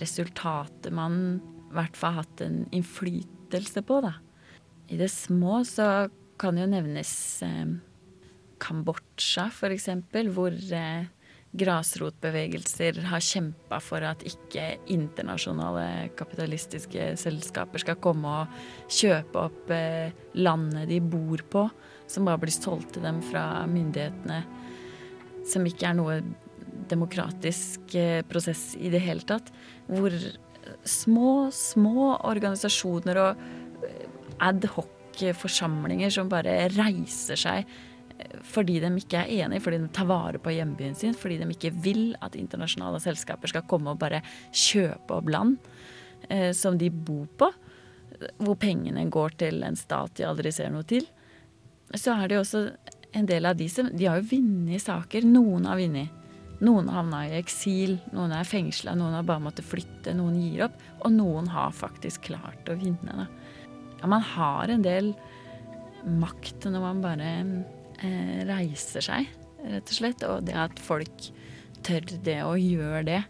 [0.00, 4.16] resultatet man i hvert fall har hatt en innflytelse på, da.
[4.90, 7.12] I det små så kan jo nevnes
[7.44, 7.78] eh,
[8.60, 11.08] Kambodsja, eksempel, hvor eh,
[11.50, 18.60] grasrotbevegelser har kjempa for at ikke internasjonale kapitalistiske selskaper skal komme og
[18.92, 21.64] kjøpe opp eh, landet de bor på,
[22.10, 24.44] som bare blir solgt til dem fra myndighetene.
[25.50, 26.20] Som ikke er noe
[26.90, 29.50] demokratisk eh, prosess i det hele tatt.
[29.90, 30.14] Hvor
[30.86, 33.44] små, små organisasjoner og
[33.88, 34.06] eh,
[35.20, 40.40] adhoc-forsamlinger som bare reiser seg eh, fordi de ikke er enige, fordi de tar vare
[40.42, 45.20] på hjembyen sin, fordi de ikke vil at internasjonale selskaper skal komme og bare kjøpe
[45.20, 45.58] opp land
[46.28, 47.50] eh, som de bor på,
[48.40, 51.06] hvor pengene går til en stat de aldri ser noe til.
[51.96, 52.64] Så er det jo også
[53.16, 55.24] en del av de som De har jo vunnet saker.
[55.26, 56.16] Noen har vunnet.
[56.60, 60.66] Noen har havna i eksil, noen er fengsla, noen har bare måttet flytte, noen gir
[60.66, 60.74] opp.
[61.00, 63.14] Og noen har faktisk klart å vinne.
[63.22, 63.26] Da.
[64.00, 65.12] Ja, man har en del
[66.04, 67.32] makt når man bare
[68.00, 69.28] eh, reiser seg,
[69.60, 70.24] rett og slett.
[70.28, 71.28] Og det at folk
[71.84, 73.20] tør det og gjør det,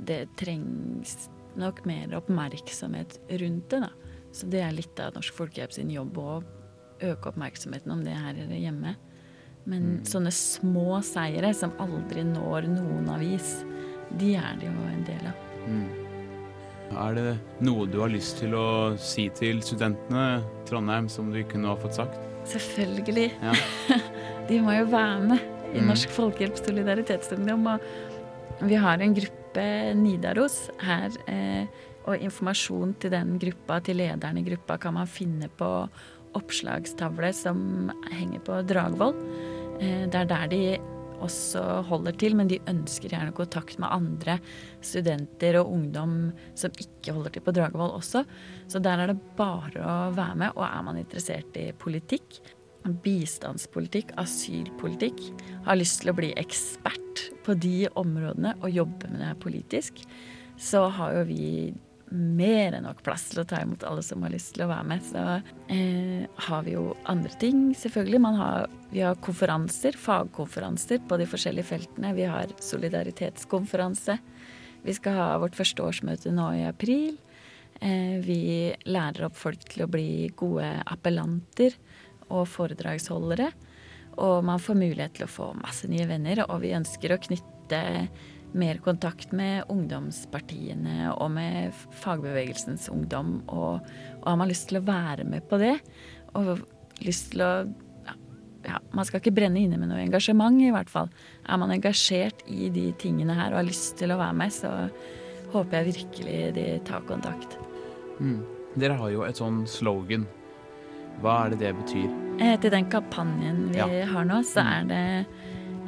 [0.00, 1.28] det trengs
[1.60, 3.92] nok mer oppmerksomhet rundt det, da.
[4.32, 6.40] Så det er litt av Norsk Folkehjelp sin jobb å
[7.02, 8.94] øke oppmerksomheten om det her hjemme.
[9.68, 13.58] Men sånne små seire som aldri når noen avis,
[14.22, 15.99] de er det jo en del av.
[16.90, 21.38] Er det noe du har lyst til å si til studentene i Trondheim som du
[21.38, 22.18] nå har fått sagt?
[22.50, 23.30] Selvfølgelig.
[23.42, 23.54] Ja.
[24.48, 25.86] De må jo være med i Mm.
[25.86, 27.66] Norsk Folkehjelp Solidaritetsungdom.
[27.70, 31.14] Og vi har en gruppe Nidaros her.
[31.30, 31.66] Eh,
[32.08, 35.68] og informasjon til den gruppa, til lederen i gruppa, kan man finne på
[36.34, 39.14] oppslagstavle som henger på Dragvoll.
[39.78, 40.62] Eh, det er der de
[41.22, 44.38] også holder til, men de ønsker gjerne kontakt med andre
[44.84, 46.14] studenter og ungdom
[46.58, 48.24] som ikke holder til på Dragvoll også.
[48.70, 50.56] Så der er det bare å være med.
[50.56, 52.40] Og er man interessert i politikk,
[53.04, 55.20] bistandspolitikk, asylpolitikk,
[55.66, 60.00] har lyst til å bli ekspert på de områdene og jobbe med det politisk,
[60.60, 61.46] så har jo vi
[62.10, 64.86] mer enn nok plass til å ta imot alle som har lyst til å være
[64.90, 65.04] med.
[65.06, 65.22] Så
[65.72, 68.20] eh, har vi jo andre ting, selvfølgelig.
[68.40, 72.14] Har, vi har konferanser, fagkonferanser på de forskjellige feltene.
[72.18, 74.18] Vi har solidaritetskonferanse.
[74.82, 77.18] Vi skal ha vårt første årsmøte nå i april.
[77.80, 78.42] Eh, vi
[78.90, 81.76] lærer opp folk til å bli gode appellanter
[82.30, 83.50] og foredragsholdere.
[84.20, 87.80] Og man får mulighet til å få masse nye venner, og vi ønsker å knytte
[88.54, 93.40] mer kontakt med ungdomspartiene og med fagbevegelsens ungdom.
[93.48, 93.80] Og,
[94.22, 95.76] og har man lyst til å være med på det,
[96.38, 96.60] og
[97.04, 97.50] lyst til å
[98.06, 98.14] ja,
[98.66, 101.10] ja, Man skal ikke brenne inne med noe engasjement, i hvert fall.
[101.48, 104.74] Er man engasjert i de tingene her og har lyst til å være med, så
[105.54, 107.56] håper jeg virkelig de tar kontakt.
[108.20, 108.40] Mm.
[108.78, 110.26] Dere har jo et sånn slogan.
[111.20, 112.10] Hva er det det betyr?
[112.40, 114.06] Eh, Til den kampanjen vi Ja.
[114.06, 115.26] har nå, så er det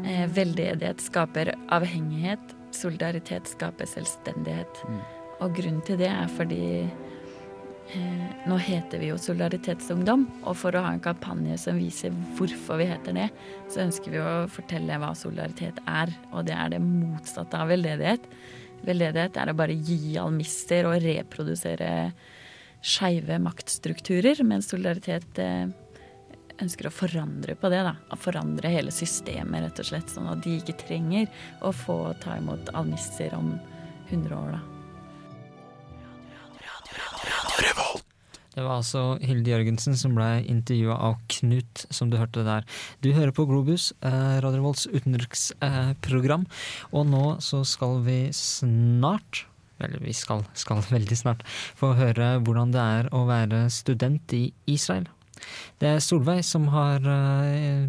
[0.02, 4.84] veldedighet skaper avhengighet, solidaritet skaper selvstendighet.
[4.88, 5.00] Mm.
[5.42, 10.84] Og grunnen til det er fordi eh, nå heter vi jo Solidaritetsungdom, og for å
[10.86, 13.28] ha en kampanje som viser hvorfor vi heter det,
[13.72, 18.28] så ønsker vi å fortelle hva solidaritet er, og det er det motsatte av veldedighet.
[18.86, 21.92] Veldedighet er å bare gi almister og reprodusere
[22.82, 25.70] skeive maktstrukturer, mens solidaritet eh,
[26.60, 27.82] ønsker å forandre på det.
[27.86, 31.28] da, forandre hele systemet, rett og slett, sånn at de ikke trenger
[31.62, 33.54] å få ta imot almisser om
[34.10, 34.58] 100 år.
[34.58, 34.62] da.
[38.52, 42.66] Det var altså Hilde Jørgensen som ble intervjua av Knut, som du hørte der.
[43.00, 46.44] Du hører på Globus, eh, Radio Revolts utenriksprogram,
[46.92, 49.46] og nå så skal vi snart
[49.82, 54.44] eller vi skal, skal veldig snart få høre hvordan det er å være student i
[54.70, 55.08] Israel.
[55.80, 57.88] Det er Solveig som har eh,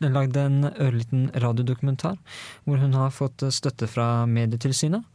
[0.00, 2.18] lagd en ørliten radiodokumentar
[2.64, 5.06] hvor hun har fått støtte fra Medietilsynet.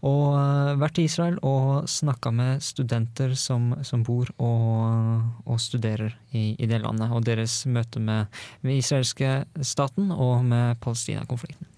[0.00, 6.16] Og eh, vært i Israel og snakka med studenter som, som bor og, og studerer
[6.32, 7.12] i, i det landet.
[7.12, 8.30] Og deres møte med,
[8.64, 11.68] den israelske staten og med Palestina-konflikten.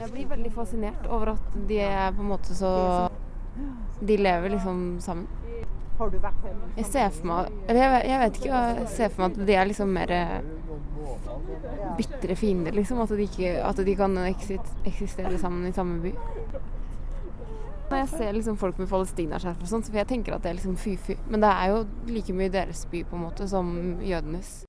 [0.00, 2.70] Jeg blir veldig fascinert over at de er på en måte så
[4.00, 5.26] De lever liksom sammen.
[6.00, 6.54] Har du vært her?
[6.78, 9.68] Jeg ser for meg Eller jeg, vet- ikke, jeg ser for meg at de er
[9.68, 10.38] liksom mer eh,
[11.98, 13.02] bitre fiender, liksom.
[13.04, 16.14] At de, ikke, at de kan eksistere sammen i samme by.
[17.90, 20.58] Når jeg ser liksom folk med palestinaskjerf og sånn, så jeg tenker at det er
[20.60, 21.16] liksom fy-fy.
[21.28, 24.60] Men det er jo like mye deres by på en måte som jødenes.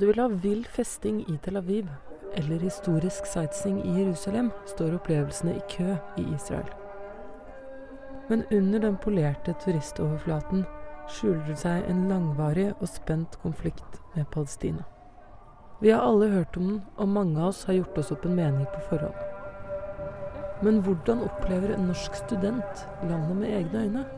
[0.00, 1.88] Du vil ha vill festing i Tel Aviv
[2.34, 6.68] eller historisk sightseeing i Jerusalem, står opplevelsene i kø i Israel.
[8.28, 10.62] Men under den polerte turistoverflaten
[11.10, 14.86] skjuler det seg en langvarig og spent konflikt med Palestina.
[15.80, 18.38] Vi har alle hørt om den, og mange av oss har gjort oss opp en
[18.38, 19.20] mening på forhånd.
[20.62, 24.08] Men hvordan opplever en norsk student landet med egne øyne?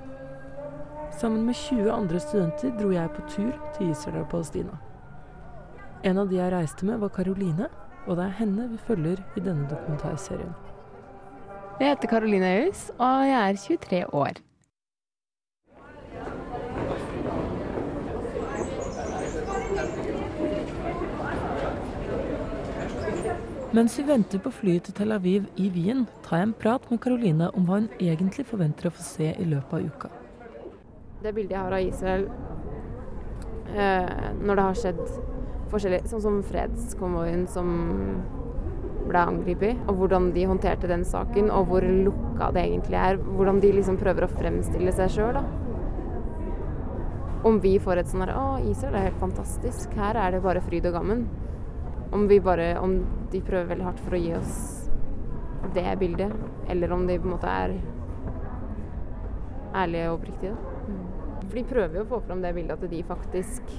[1.18, 4.79] Sammen med 20 andre studenter dro jeg på tur til Israel og Palestina.
[6.03, 7.69] En av de jeg reiste med, var Karoline,
[8.11, 10.51] og det er henne vi følger i denne dokumentarserien.
[11.79, 14.41] Jeg heter Caroline Aus, og jeg er 23 år.
[23.73, 26.99] Mens vi venter på flyet til Tel Aviv i Wien, tar jeg en prat med
[27.01, 30.11] Karoline om hva hun egentlig forventer å få se i løpet av uka.
[31.23, 32.27] Det bildet jeg har av Israel
[33.71, 35.32] eh, når det har skjedd
[35.73, 37.69] forskjellig, sånn som fredskonvoien som
[39.09, 43.19] ble angrepet, og hvordan de håndterte den saken, og hvor lukka det egentlig er.
[43.19, 45.45] Hvordan de liksom prøver å fremstille seg sjøl, da.
[47.49, 49.97] Om vi får et sånn her Å, Israel er helt fantastisk.
[49.99, 51.25] Her er det bare fryd og gammen.
[52.15, 53.01] Om vi bare Om
[53.33, 54.55] de prøver veldig hardt for å gi oss
[55.75, 56.31] det bildet,
[56.69, 57.75] eller om de på en måte er
[59.79, 60.53] ærlige og oppriktige.
[60.53, 60.73] da.
[61.49, 63.73] For de prøver jo å få fram det bildet at de faktisk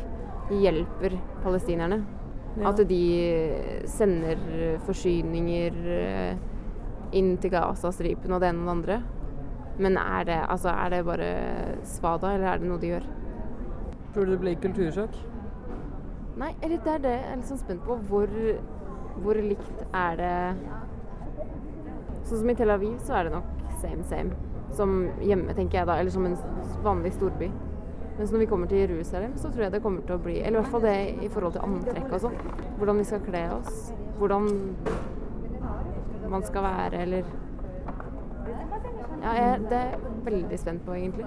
[0.52, 2.04] hjelper palestinerne.
[2.58, 2.70] Ja.
[2.70, 3.04] At de
[3.90, 4.38] sender
[4.86, 6.42] forsyninger eh,
[7.18, 9.00] inn til Gazastripen og det ene og det andre.
[9.82, 11.30] Men er det, altså, er det bare
[11.88, 13.08] svada, eller er det noe de gjør?
[14.14, 15.18] Tror du det blir kultursjokk?
[16.38, 17.98] Nei, eller det er det jeg er litt sånn spent på.
[18.10, 18.30] Hvor,
[19.22, 20.34] hvor likt er det
[22.24, 23.50] Sånn som i Tel Aviv, så er det nok
[23.82, 24.38] same same.
[24.74, 25.98] Som hjemme, tenker jeg da.
[26.00, 26.38] Eller som en
[26.86, 27.50] vanlig storby.
[28.18, 30.60] Mens når vi kommer til Jerusalem, så tror jeg det kommer til å bli Eller
[30.60, 32.36] i hvert fall det i forhold til antrekk og sånn.
[32.78, 33.80] Hvordan vi skal kle oss.
[34.20, 34.50] Hvordan
[36.30, 37.24] man skal være, eller
[39.24, 41.26] Ja, jeg, det er jeg veldig spent på, egentlig.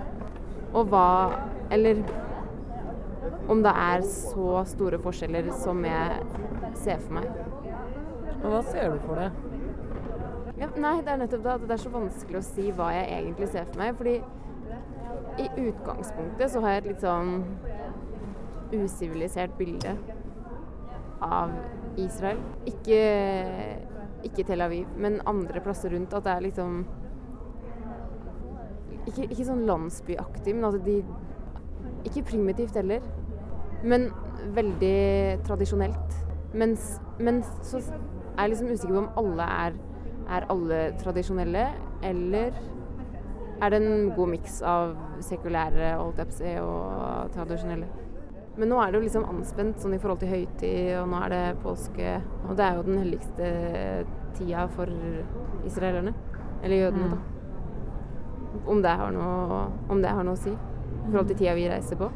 [0.72, 1.06] Og hva
[1.70, 2.02] Eller
[3.48, 6.22] om det er så store forskjeller som jeg
[6.74, 7.28] ser for meg.
[8.42, 9.30] Og hva ser du for deg?
[10.56, 13.06] Ja, nei, det er nettopp det at det er så vanskelig å si hva jeg
[13.18, 13.94] egentlig ser for meg.
[13.98, 14.16] Fordi
[15.38, 17.42] i utgangspunktet så har jeg et litt sånn
[18.72, 19.92] usivilisert bilde
[21.24, 21.52] av
[22.00, 22.40] Israel.
[22.68, 23.00] Ikke,
[24.26, 26.14] ikke Tel Aviv, men andre plasser rundt.
[26.14, 26.84] At det er liksom
[29.06, 30.96] Ikke, ikke sånn landsbyaktig, men at de
[32.06, 33.04] Ikke primitivt heller,
[33.82, 34.08] men
[34.56, 36.16] veldig tradisjonelt.
[36.56, 39.76] Mens, men så er jeg liksom usikker på om alle er
[40.26, 41.68] Er alle tradisjonelle,
[42.02, 42.56] eller
[43.62, 47.88] er det en god miks av sekulære på og tradisjonelle?
[48.56, 51.32] Men nå er det jo liksom anspent sånn i forhold til høytid, og nå er
[51.34, 52.14] det påske.
[52.48, 53.48] Og det er jo den helligste
[54.38, 54.92] tida for
[55.68, 56.14] israelerne.
[56.62, 57.18] Eller jødene, da.
[58.72, 59.58] Om det har noe,
[59.92, 62.08] om det har noe å si i forhold til tida vi reiser på.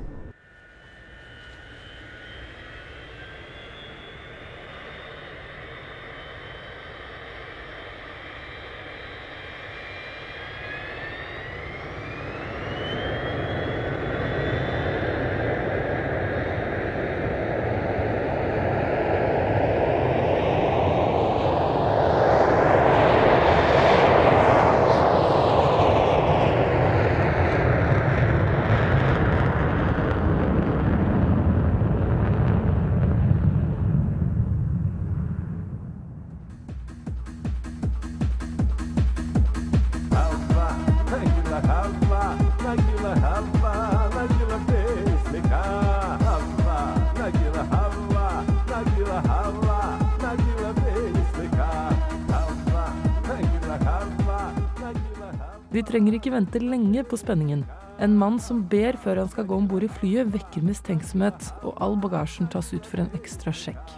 [55.71, 57.63] Vi trenger ikke vente lenge på spenningen.
[58.03, 61.77] En mann som ber før han skal gå om bord i flyet, vekker mistenksomhet, og
[61.85, 63.95] all bagasjen tas ut for en ekstra sjekk.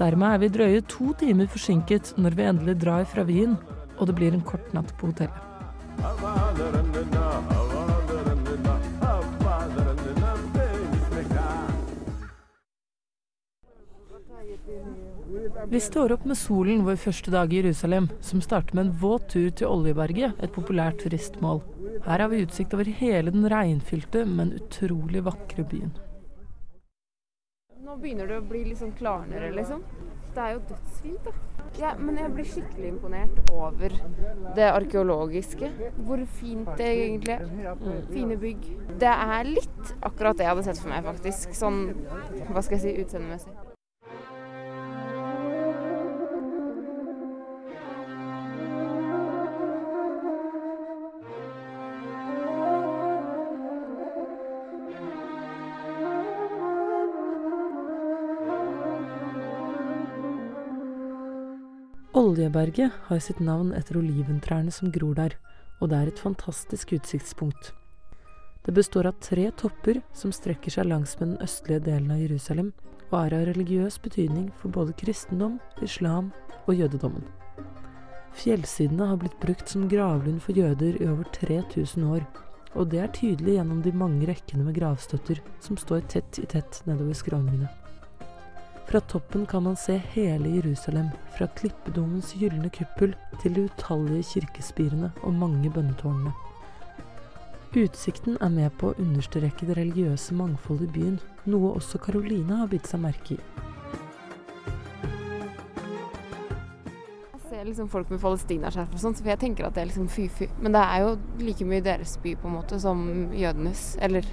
[0.00, 3.54] Dermed er vi drøye to timer forsinket når vi endelig drar fra Wien,
[3.98, 5.53] og det blir en kort natt på hotellet.
[15.68, 19.30] Vi står opp med solen vår første dag i Jerusalem, som starter med en våt
[19.32, 21.62] tur til Oljeberget, et populært turistmål.
[22.04, 25.94] Her har vi utsikt over hele den regnfylte, men utrolig vakre byen.
[27.84, 29.82] Nå begynner det å bli litt sånn klarnere, liksom.
[30.34, 31.34] Det er jo dødsfint, da.
[31.80, 33.94] Ja, men jeg blir skikkelig imponert over
[34.56, 35.70] det arkeologiske.
[36.06, 37.46] Hvor fint det egentlig er.
[38.12, 38.66] Fine bygg.
[39.00, 41.54] Det er litt akkurat det jeg hadde sett for meg, faktisk.
[41.56, 41.86] Sånn,
[42.50, 43.73] hva skal jeg si, utseendemessig.
[62.24, 65.34] Oljeberget har sitt navn etter oliventrærne som gror der,
[65.82, 67.74] og det er et fantastisk utsiktspunkt.
[68.64, 72.72] Det består av tre topper som strekker seg langs med den østlige delen av Jerusalem,
[73.10, 76.32] og er av religiøs betydning for både kristendom, islam
[76.64, 77.28] og jødedommen.
[78.40, 82.24] Fjellsidene har blitt brukt som gravlund for jøder i over 3000 år,
[82.72, 86.80] og det er tydelig gjennom de mange rekkene med gravstøtter som står tett i tett
[86.88, 87.68] nedover skråningene.
[88.86, 95.08] Fra toppen kan man se hele Jerusalem, fra klippedomens gylne kuppel til de utallige kirkespirene
[95.22, 96.32] og mange bønnetårnene.
[97.74, 101.16] Utsikten er med på å understreke det religiøse mangfoldet i byen,
[101.50, 103.38] noe også Karoline har bitt seg merke i.
[107.32, 110.06] Jeg ser liksom folk med palestinaskjerf og sånn, så jeg tenker at det er liksom
[110.12, 110.52] fy-fy.
[110.60, 113.02] Men det er jo like mye deres by på en måte som
[113.34, 113.96] jødenes.
[113.98, 114.28] Eller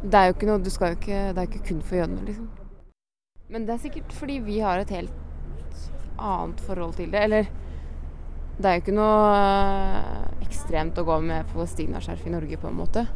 [0.00, 2.00] Det er jo ikke noe Du skal jo ikke Det er jo ikke kun for
[2.00, 2.48] jødene, liksom.
[3.50, 5.16] Men det er sikkert fordi vi har et helt
[6.20, 7.24] annet forhold til det.
[7.26, 7.48] Eller
[8.60, 12.78] det er jo ikke noe eh, ekstremt å gå med palestinaskjerf i Norge, på en
[12.78, 13.06] måte.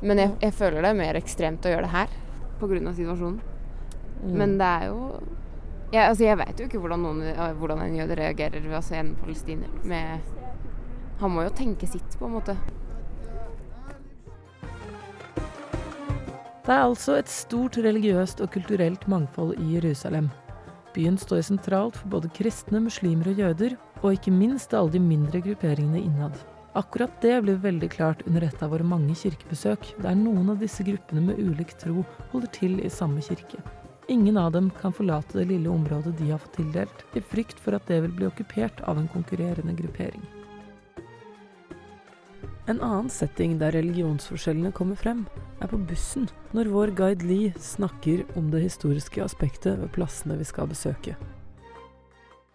[0.00, 2.16] Men jeg, jeg føler det er mer ekstremt å gjøre det her
[2.60, 2.94] pga.
[2.96, 3.40] situasjonen.
[4.20, 4.34] Mm.
[4.36, 5.04] Men det er jo
[5.90, 8.84] jeg, altså jeg vet jo ikke hvordan, noen, eh, hvordan en jøde reagerer ved å
[8.84, 10.36] se en palestiner med
[11.20, 12.54] Han må jo tenke sitt, på en måte.
[16.60, 20.28] Det er altså et stort religiøst og kulturelt mangfold i Jerusalem.
[20.92, 25.40] Byen står sentralt for både kristne, muslimer og jøder, og ikke minst alle de mindre
[25.40, 26.36] grupperingene innad.
[26.76, 30.84] Akkurat det blir veldig klart under et av våre mange kirkebesøk, der noen av disse
[30.86, 33.62] gruppene med ulik tro holder til i samme kirke.
[34.12, 37.78] Ingen av dem kan forlate det lille området de har fått tildelt, i frykt for
[37.78, 40.22] at det vil bli okkupert av en konkurrerende gruppering.
[42.68, 45.24] En annen setting der religionsforskjellene kommer frem,
[45.60, 50.48] er på bussen, når vår guide Lee snakker om det historiske aspektet ved plassene vi
[50.48, 51.16] skal besøke.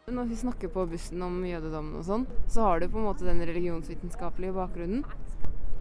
[0.06, 3.26] Når vi snakker på bussen om jødedommen og sånn, så har du på en måte
[3.26, 5.06] den religionsvitenskapelige bakgrunnen.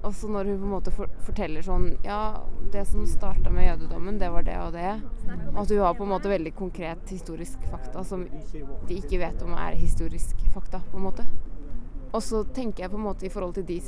[0.04, 3.64] Og så når hun på en måte for forteller sånn Ja, det som starta med
[3.70, 4.90] jødedommen, det var det og det.
[5.54, 9.44] Og at hun har på en måte veldig konkret historisk fakta som de ikke vet
[9.44, 11.24] om er historisk fakta, på en måte.
[12.12, 13.80] Og så tenker jeg på en måte i forhold til de,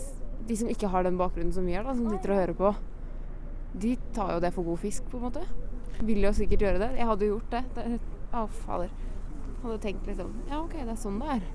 [0.48, 2.74] de som ikke har den bakgrunnen som vi har, da, som sitter og hører på.
[3.76, 5.42] De tar jo det for god fisk, på en måte.
[6.06, 6.90] Vil jo sikkert gjøre det.
[6.98, 7.62] Jeg hadde jo gjort det.
[7.76, 8.00] det
[8.36, 8.90] å, fader.
[9.62, 11.46] Hadde tenkt liksom Ja, OK, det er sånn det er.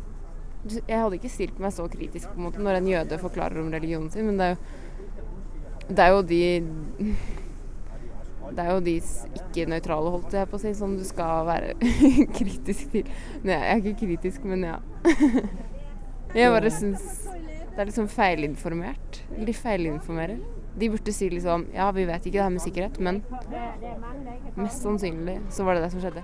[0.77, 3.71] Jeg hadde ikke stilt meg så kritisk på en måte når en jøde forklarer om
[3.73, 4.59] religionen sin, men det er jo,
[5.89, 6.41] det er jo de
[8.51, 11.73] Det er jo de ikke-nøytrale, holdt jeg på å si, som du skal være
[12.37, 13.09] kritisk til.
[13.41, 14.79] Nei, jeg er ikke kritisk, men ja.
[16.35, 17.05] Jeg bare syns
[17.71, 19.21] det er liksom feilinformert.
[19.31, 20.39] De feilinformerer.
[20.75, 23.23] De burde si liksom Ja, vi vet ikke det her med sikkerhet, men
[24.55, 26.23] mest sannsynlig så var det det som skjedde.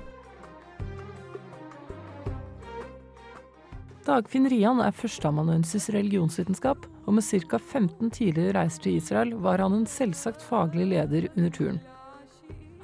[4.08, 7.58] Dagfinn Rian er førsteamanuensis i religionsvitenskap, og med ca.
[7.60, 11.82] 15 tidligere reiser til Israel var han en selvsagt faglig leder under turen.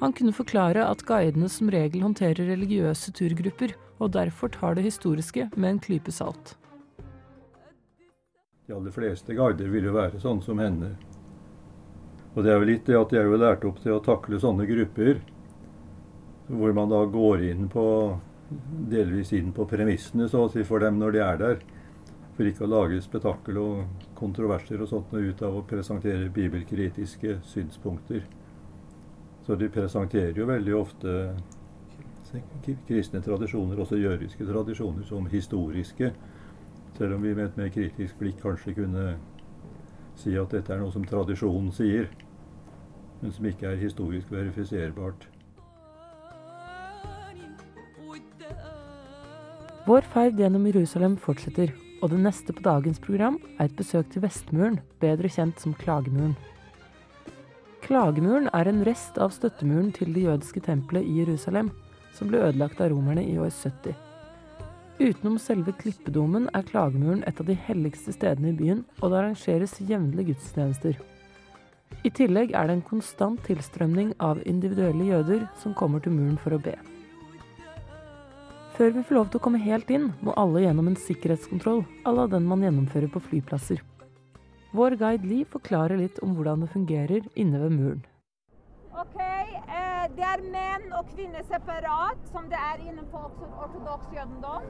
[0.02, 3.72] Han kunne forklare at guidene som regel håndterer religiøse turgrupper,
[4.04, 6.58] og derfor tar det historiske med en klype salt.
[8.66, 10.92] De aller fleste guider vil jo være sånn som henne.
[12.34, 14.40] Og det er jo litt det at de er jo lært opp til å takle
[14.42, 15.20] sånne grupper,
[16.50, 17.84] hvor man da går inn på
[18.90, 21.62] delvis inn på premissene så å si for dem når de er der.
[22.34, 28.24] For ikke å lage spetakkel og kontroverser og sånt ut av å presentere bibelkritiske synspunkter.
[29.46, 31.14] Så de presenterer jo veldig ofte
[32.88, 36.10] kristne tradisjoner, også jødiske tradisjoner, som historiske.
[36.98, 39.12] Selv om vi med et mer kritisk blikk kanskje kunne
[40.18, 42.08] si at dette er noe som tradisjonen sier,
[43.20, 45.28] men som ikke er historisk verifiserbart.
[49.84, 54.24] Vår ferd gjennom Jerusalem fortsetter, og det neste på dagens program er et besøk til
[54.24, 56.32] Vestmuren, bedre kjent som Klagemuren.
[57.84, 61.68] Klagemuren er en rest av støttemuren til det jødiske tempelet i Jerusalem,
[62.16, 63.92] som ble ødelagt av romerne i år 70.
[65.02, 69.80] Utenom selve klippedomen er Klagemuren et av de helligste stedene i byen, og det arrangeres
[69.84, 70.96] jevnlig gudstjenester.
[72.04, 76.56] I tillegg er det en konstant tilstrømning av individuelle jøder som kommer til muren for
[76.56, 76.74] å be.
[78.74, 82.12] Før vi får lov til å komme helt inn, må alle gjennom en sikkerhetskontroll à
[82.12, 83.78] la den man gjennomfører på flyplasser.
[84.74, 88.02] Vår guide Lee forklarer litt om hvordan det fungerer inne ved muren.
[88.90, 93.30] Ok, eh, Det er menn og kvinner separat, som det er innenfor
[93.64, 94.66] ortodoks jødendom.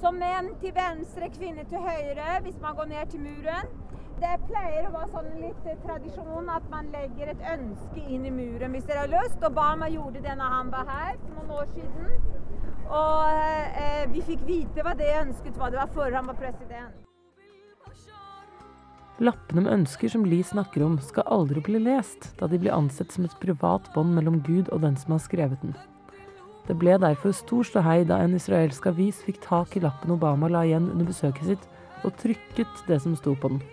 [0.00, 3.70] Så menn til venstre, kvinner til høyre hvis man går ned til muren.
[4.16, 8.72] Det pleier å være sånn litt tradisjon at man legger et ønske inn i muren
[8.72, 9.42] hvis dere har lyst.
[9.44, 12.14] Obama gjorde det når han var her for noen år siden.
[12.86, 15.74] Og eh, vi fikk vite hva det ønsket var.
[15.74, 17.02] Det var før han var president.
[19.20, 23.12] Lappene med ønsker som Lie snakker om, skal aldri bli lest, da de blir ansett
[23.12, 25.76] som et privat bånd mellom Gud og den som har skrevet den.
[26.66, 30.66] Det ble derfor stor ståhei da en israelsk avis fikk tak i lappen Obama la
[30.68, 31.72] igjen under besøket sitt,
[32.04, 33.64] og trykket det som sto på den.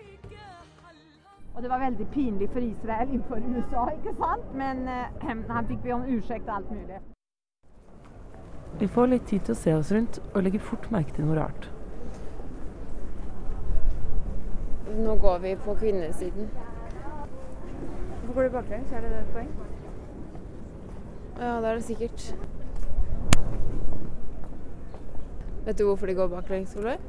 [1.56, 4.54] Og det var veldig pinlig for Israel innenfor USA, ikke sant?
[4.58, 6.99] Men eh, han fikk be om unnskyld og alt mulig.
[8.80, 11.38] Vi får litt tid til å se oss rundt, og legger fort merke til noe
[11.38, 11.70] rart.
[14.93, 16.49] Nå går vi på kvinnesiden.
[18.24, 18.91] Hvorfor går du baklengs?
[18.91, 19.51] Er det et poeng?
[21.38, 22.36] Ja, det er det sikkert.
[25.66, 26.99] Vet du hvorfor de går baklengs, Solveig?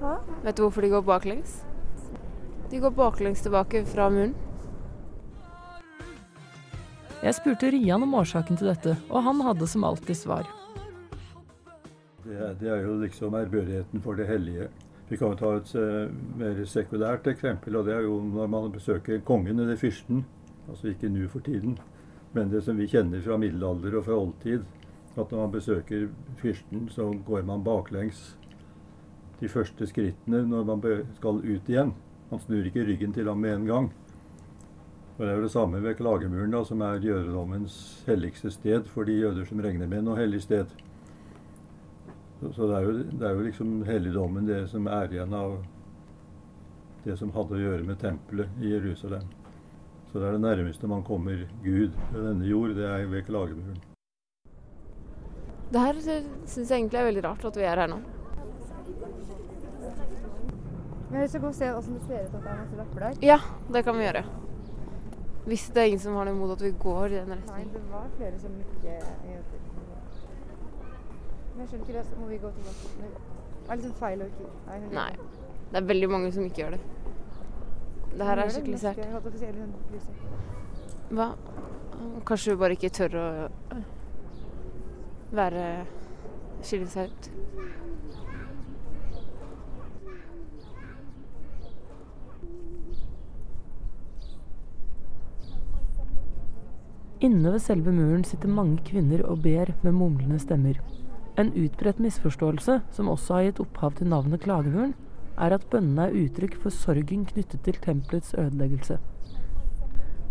[0.00, 0.14] Hæ?
[0.44, 1.65] Vet du hvorfor de går baklengs?
[2.70, 4.34] De går baklengs tilbake fra muren.
[7.22, 10.48] Jeg spurte Rian om årsaken til dette, og han hadde som alltid svar.
[12.26, 14.68] Det er, det er jo liksom ærbødigheten for det hellige.
[15.08, 18.72] Vi kan jo ta et uh, mer sekulært eksempel, og det er jo når man
[18.74, 20.24] besøker kongen eller fyrsten.
[20.68, 21.78] Altså ikke nå for tiden,
[22.34, 24.64] men det som vi kjenner fra middelalder og fra oldtid.
[25.16, 28.34] At når man besøker fyrsten, så går man baklengs
[29.40, 30.82] de første skrittene når man
[31.16, 31.94] skal ut igjen.
[32.30, 33.92] Man snur ikke ryggen til ham med en gang.
[35.18, 39.04] Og Det er jo det samme ved Klagemuren, da, som er jødedommens helligste sted for
[39.04, 40.66] de jøder som regner med noe hellig sted.
[42.40, 45.56] Så, så det, er jo, det, er jo, liksom helligdommen, det som er igjen av
[47.06, 49.24] det som hadde å gjøre med tempelet i Jerusalem.
[50.10, 53.80] Så det er det nærmeste man kommer Gud ved denne jord, det er ved Klagemuren.
[55.72, 58.02] Det her syns jeg egentlig er veldig rart at vi er her nå.
[61.10, 63.00] Men vi skal gå og se hvordan det ser ut at det er masse lapper
[63.04, 63.18] der.
[63.22, 63.38] Ja,
[63.72, 64.24] det kan vi gjøre.
[65.46, 67.52] Hvis det er ingen som har noe imot at vi går i den retningen.
[67.54, 68.94] Nei, det var flere som ikke
[71.54, 72.84] Men jeg skjønner ikke det, så må vi gå tilbake.
[72.98, 74.78] Det er liksom feil å ikke Nei.
[74.98, 75.12] Nei.
[75.70, 76.80] Det er veldig mange som ikke gjør det.
[78.16, 78.98] Det her er skikkelig sært.
[81.10, 81.28] Hva?
[82.26, 83.26] Kanskje du bare ikke tør å
[85.36, 85.64] være
[86.66, 87.30] skille seg ut.
[97.24, 100.76] Inne ved selve muren sitter mange kvinner og ber med mumlende stemmer.
[101.40, 104.92] En utbredt misforståelse, som også har gitt opphav til navnet Klagemuren,
[105.40, 108.98] er at bønnene er uttrykk for sorgen knyttet til tempelets ødeleggelse.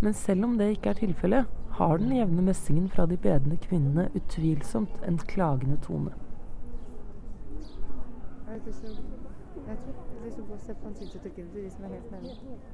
[0.02, 1.46] Men selv om det ikke er tilfellet,
[1.80, 6.14] har den jevne messingen fra de bedende kvinnene utvilsomt en klagende tone.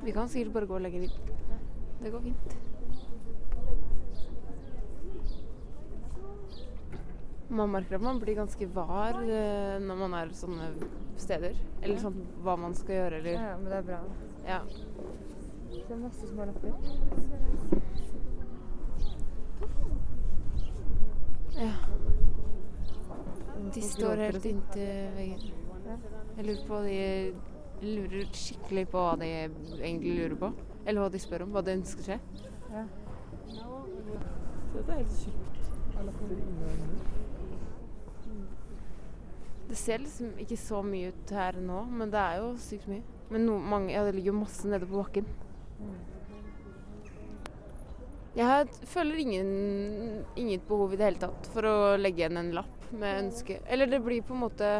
[0.03, 1.17] Vi kan sikkert bare gå og legge litt.
[2.03, 2.57] Det går fint.
[7.51, 10.69] Man merker at man blir ganske var eh, når man er sånne
[11.19, 11.57] steder.
[11.81, 13.99] Eller sånn hva man skal gjøre, eller Ja, ja, men det er bra.
[14.47, 14.59] Ja.
[15.71, 16.71] Det er masse små lapper.
[21.59, 21.73] ja.
[23.73, 25.43] De står helt inntil veggen.
[26.37, 26.99] Jeg lurer på de
[27.81, 30.53] lurer skikkelig på hva de egentlig lurer på.
[30.85, 31.51] Eller hva de spør om.
[31.55, 32.19] Hva de ønsker seg.
[32.71, 32.85] Ja.
[33.51, 37.30] Så dette er helt sykt av lapper inne
[39.71, 43.05] Det ser liksom ikke så mye ut her nå, men det er jo sykt mye.
[43.31, 45.29] Men no, mange, ja, det ligger jo masse nede på bakken.
[48.35, 49.53] Jeg har, føler ingen,
[50.35, 53.61] inget behov i det hele tatt for å legge igjen en lapp med ønske.
[53.71, 54.73] Eller det blir på en måte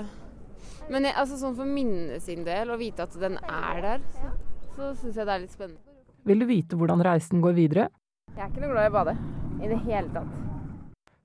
[0.92, 4.36] Men jeg, altså sånn for minnet sin del, å vite at den er der, så,
[4.76, 6.00] så syns jeg det er litt spennende.
[6.28, 7.92] Vil du vite hvordan reisen går videre?
[8.36, 9.20] Jeg er ikke noe glad i å bade.
[9.64, 10.51] I det hele tatt.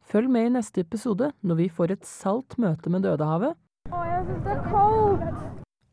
[0.07, 3.57] Følg med i neste episode når vi får et salt møte med Dødehavet,
[3.91, 5.43] Å, jeg syns det er kaldt!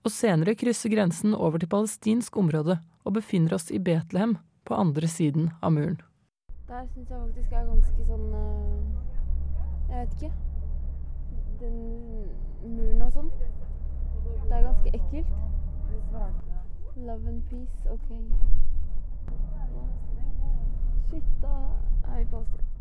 [0.04, 2.76] og senere krysser grensen over til palestinsk område
[3.08, 4.36] og befinner oss i Betlehem
[4.68, 5.98] på andre siden av muren.
[6.68, 8.82] Der syns jeg faktisk er ganske sånn øh,
[9.90, 10.32] Jeg vet ikke.
[11.62, 11.78] Den
[12.76, 13.32] muren og sånn.
[14.44, 15.34] Det er ganske ekkelt.
[17.08, 18.10] Love and peace, OK.
[21.10, 21.56] Shit, da
[22.14, 22.73] er vi på Palestina.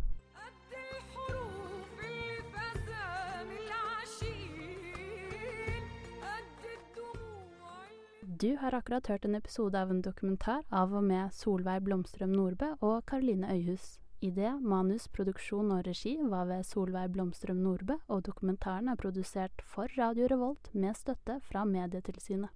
[8.43, 12.73] Du har akkurat hørt en episode av en dokumentar av og med Solveig Blomstrøm Nordbø
[12.83, 14.01] og Karoline Øyhus.
[14.19, 19.87] Idé, manus, produksjon og regi var ved Solveig Blomstrøm Nordbø, og dokumentaren er produsert for
[19.95, 22.51] Radio Revolt med støtte fra Medietilsynet.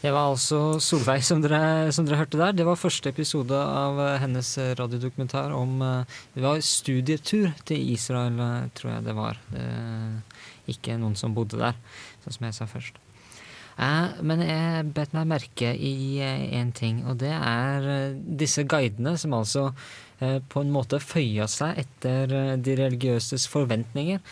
[0.00, 2.56] Det var altså Solveig som dere, som dere hørte der.
[2.56, 8.40] Det var første episode av eh, hennes radiodokumentar om eh, Det var studietur til Israel,
[8.40, 9.44] eh, tror jeg det var.
[9.52, 9.70] Det,
[10.72, 11.76] ikke noen som bodde der,
[12.24, 13.04] sånn som jeg sa først.
[13.74, 19.16] Eh, men jeg bet meg merke i én ting, og det er eh, disse guidene
[19.18, 19.68] som altså
[20.22, 24.22] eh, på en måte føya seg etter eh, de religiøses forventninger.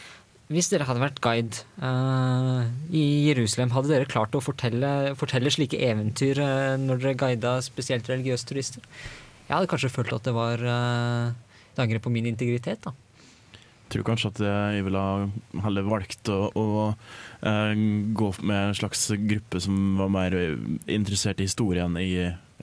[0.52, 5.80] Hvis dere hadde vært guide eh, i Jerusalem, hadde dere klart å fortelle, fortelle slike
[5.80, 8.84] eventyr eh, når dere guida spesielt religiøse turister?
[9.48, 11.32] Jeg hadde kanskje følt at det var uh,
[11.72, 12.86] et angrep på min integritet.
[12.86, 12.92] da.
[13.92, 15.02] Tror kanskje at jeg ville
[15.64, 17.72] heller valgt å, å uh,
[18.16, 20.36] gå med en slags gruppe som var mer
[20.86, 22.14] interessert i historien i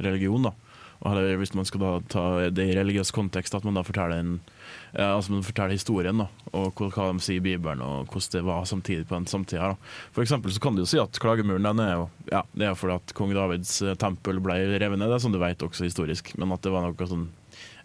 [0.02, 0.50] religion.
[0.50, 0.56] da.
[1.00, 4.20] Og heller, hvis man skal da ta det i religiøs kontekst, at man da forteller,
[4.20, 4.34] en,
[4.98, 6.24] uh, altså man forteller historien.
[6.24, 9.74] da, Og hva, de sier i Bibelen, og hvordan det var samtidig på den samtida.
[9.76, 9.92] da.
[10.16, 12.76] For eksempel så kan du jo si at klagemuren den er jo ja, det er
[12.78, 15.08] fordi at kong Davids eh, tempel ble revet ned.
[15.08, 16.34] Det er som du vet også historisk.
[16.38, 17.30] Men at det var noe sånn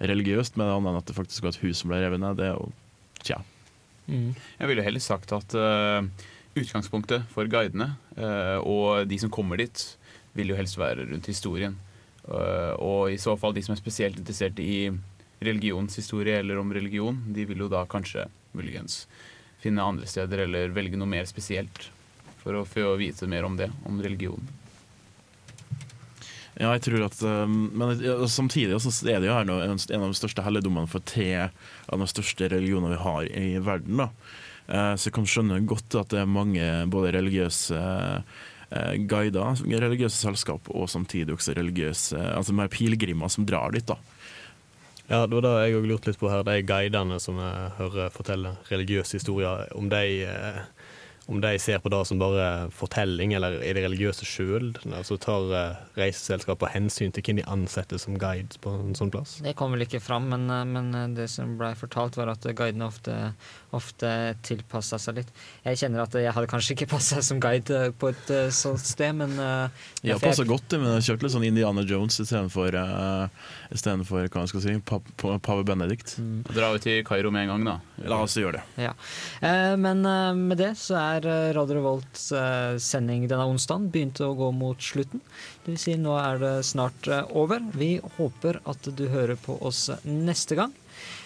[0.03, 2.41] religiøst med det andre enn at det faktisk var et hus som ble revet ned,
[2.41, 2.73] det er jo
[3.25, 3.41] tja.
[4.07, 6.05] Jeg ville heller sagt at uh,
[6.59, 9.85] utgangspunktet for guidene uh, og de som kommer dit,
[10.35, 11.77] vil jo helst være rundt historien.
[12.27, 14.91] Uh, og i så fall de som er spesielt interessert i
[15.45, 19.05] religionshistorie eller om religion, de vil jo da kanskje muligens
[19.63, 21.89] finne andre steder eller velge noe mer spesielt
[22.43, 24.41] for å få vite mer om det, om religion.
[26.55, 27.99] Ja, jeg tror at um, Men
[28.31, 32.49] samtidig er det jo her en, av de største helligdommene for tre av de største
[32.53, 34.05] religionene vi har i verden.
[34.05, 34.11] da.
[34.67, 40.17] Eh, så jeg kan skjønne godt at det er mange både religiøse eh, guider, religiøse
[40.17, 43.87] selskap, og samtidig også religiøse altså mer pilegrimer som drar dit.
[43.87, 43.99] da.
[45.11, 46.47] Ja, det var det jeg òg lurte litt på her.
[46.47, 50.63] De guidene som jeg hører fortelle religiøse historier, om de, eh,
[51.27, 54.73] om de ser på det som bare fortelling, eller er det religiøse sjøl?
[54.93, 59.39] Altså tar eh, reiseselskapet hensyn til hvem de ansetter som guide på en sånn plass?
[59.45, 62.89] Det kom vel ikke fram, men, eh, men det som blei fortalt, var at guidene
[62.91, 63.17] ofte,
[63.75, 64.09] ofte
[64.47, 65.33] tilpassa seg litt.
[65.67, 69.13] Jeg kjenner at jeg hadde kanskje ikke passa som guide på et eh, sånt sted,
[69.19, 69.69] men uh,
[70.05, 73.29] jeg- passa godt, men jeg kjørte litt sånn Indiana Jones istedenfor uh,
[73.75, 76.17] istedenfor, hva skal si, pa, pa, pave Benedikt.
[76.23, 76.43] Mm.
[76.55, 77.77] Dra ut til Kairo med en gang, da.
[78.11, 78.87] La oss gjøre det.
[78.87, 78.95] Ja.
[79.43, 84.21] Uh, men uh, med det så er eh, Radio Revolts eh, sending denne onsdagen begynt
[84.25, 85.23] å gå mot slutten.
[85.65, 87.63] Det vil si, nå er det snart eh, over.
[87.75, 90.75] Vi håper at du hører på oss neste gang.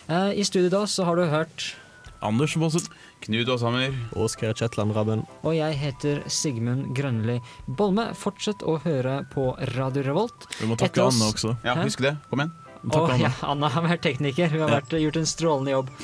[0.09, 1.73] Eh, I studio da så har du hørt
[2.21, 2.89] Anders Bosset.
[3.25, 3.95] Knut Aashammer.
[4.19, 5.23] Oskar Kjetland Rabben.
[5.47, 8.09] Og jeg heter Sigmund Grønli Bolme.
[8.19, 10.49] Fortsett å høre på Radio Revolt.
[10.59, 11.55] Vi må takke Anne også.
[11.67, 12.17] Ja, husk det.
[12.31, 12.57] Kom igjen.
[12.95, 14.51] Å, ja, Anna har vært tekniker.
[14.53, 15.95] Hun har vært, gjort en strålende jobb.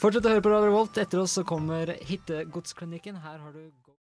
[0.00, 1.00] Fortsett å høre på Radio Revolt.
[1.00, 3.20] Etter oss så kommer Hittegodsklinikken.
[3.24, 3.68] Her har du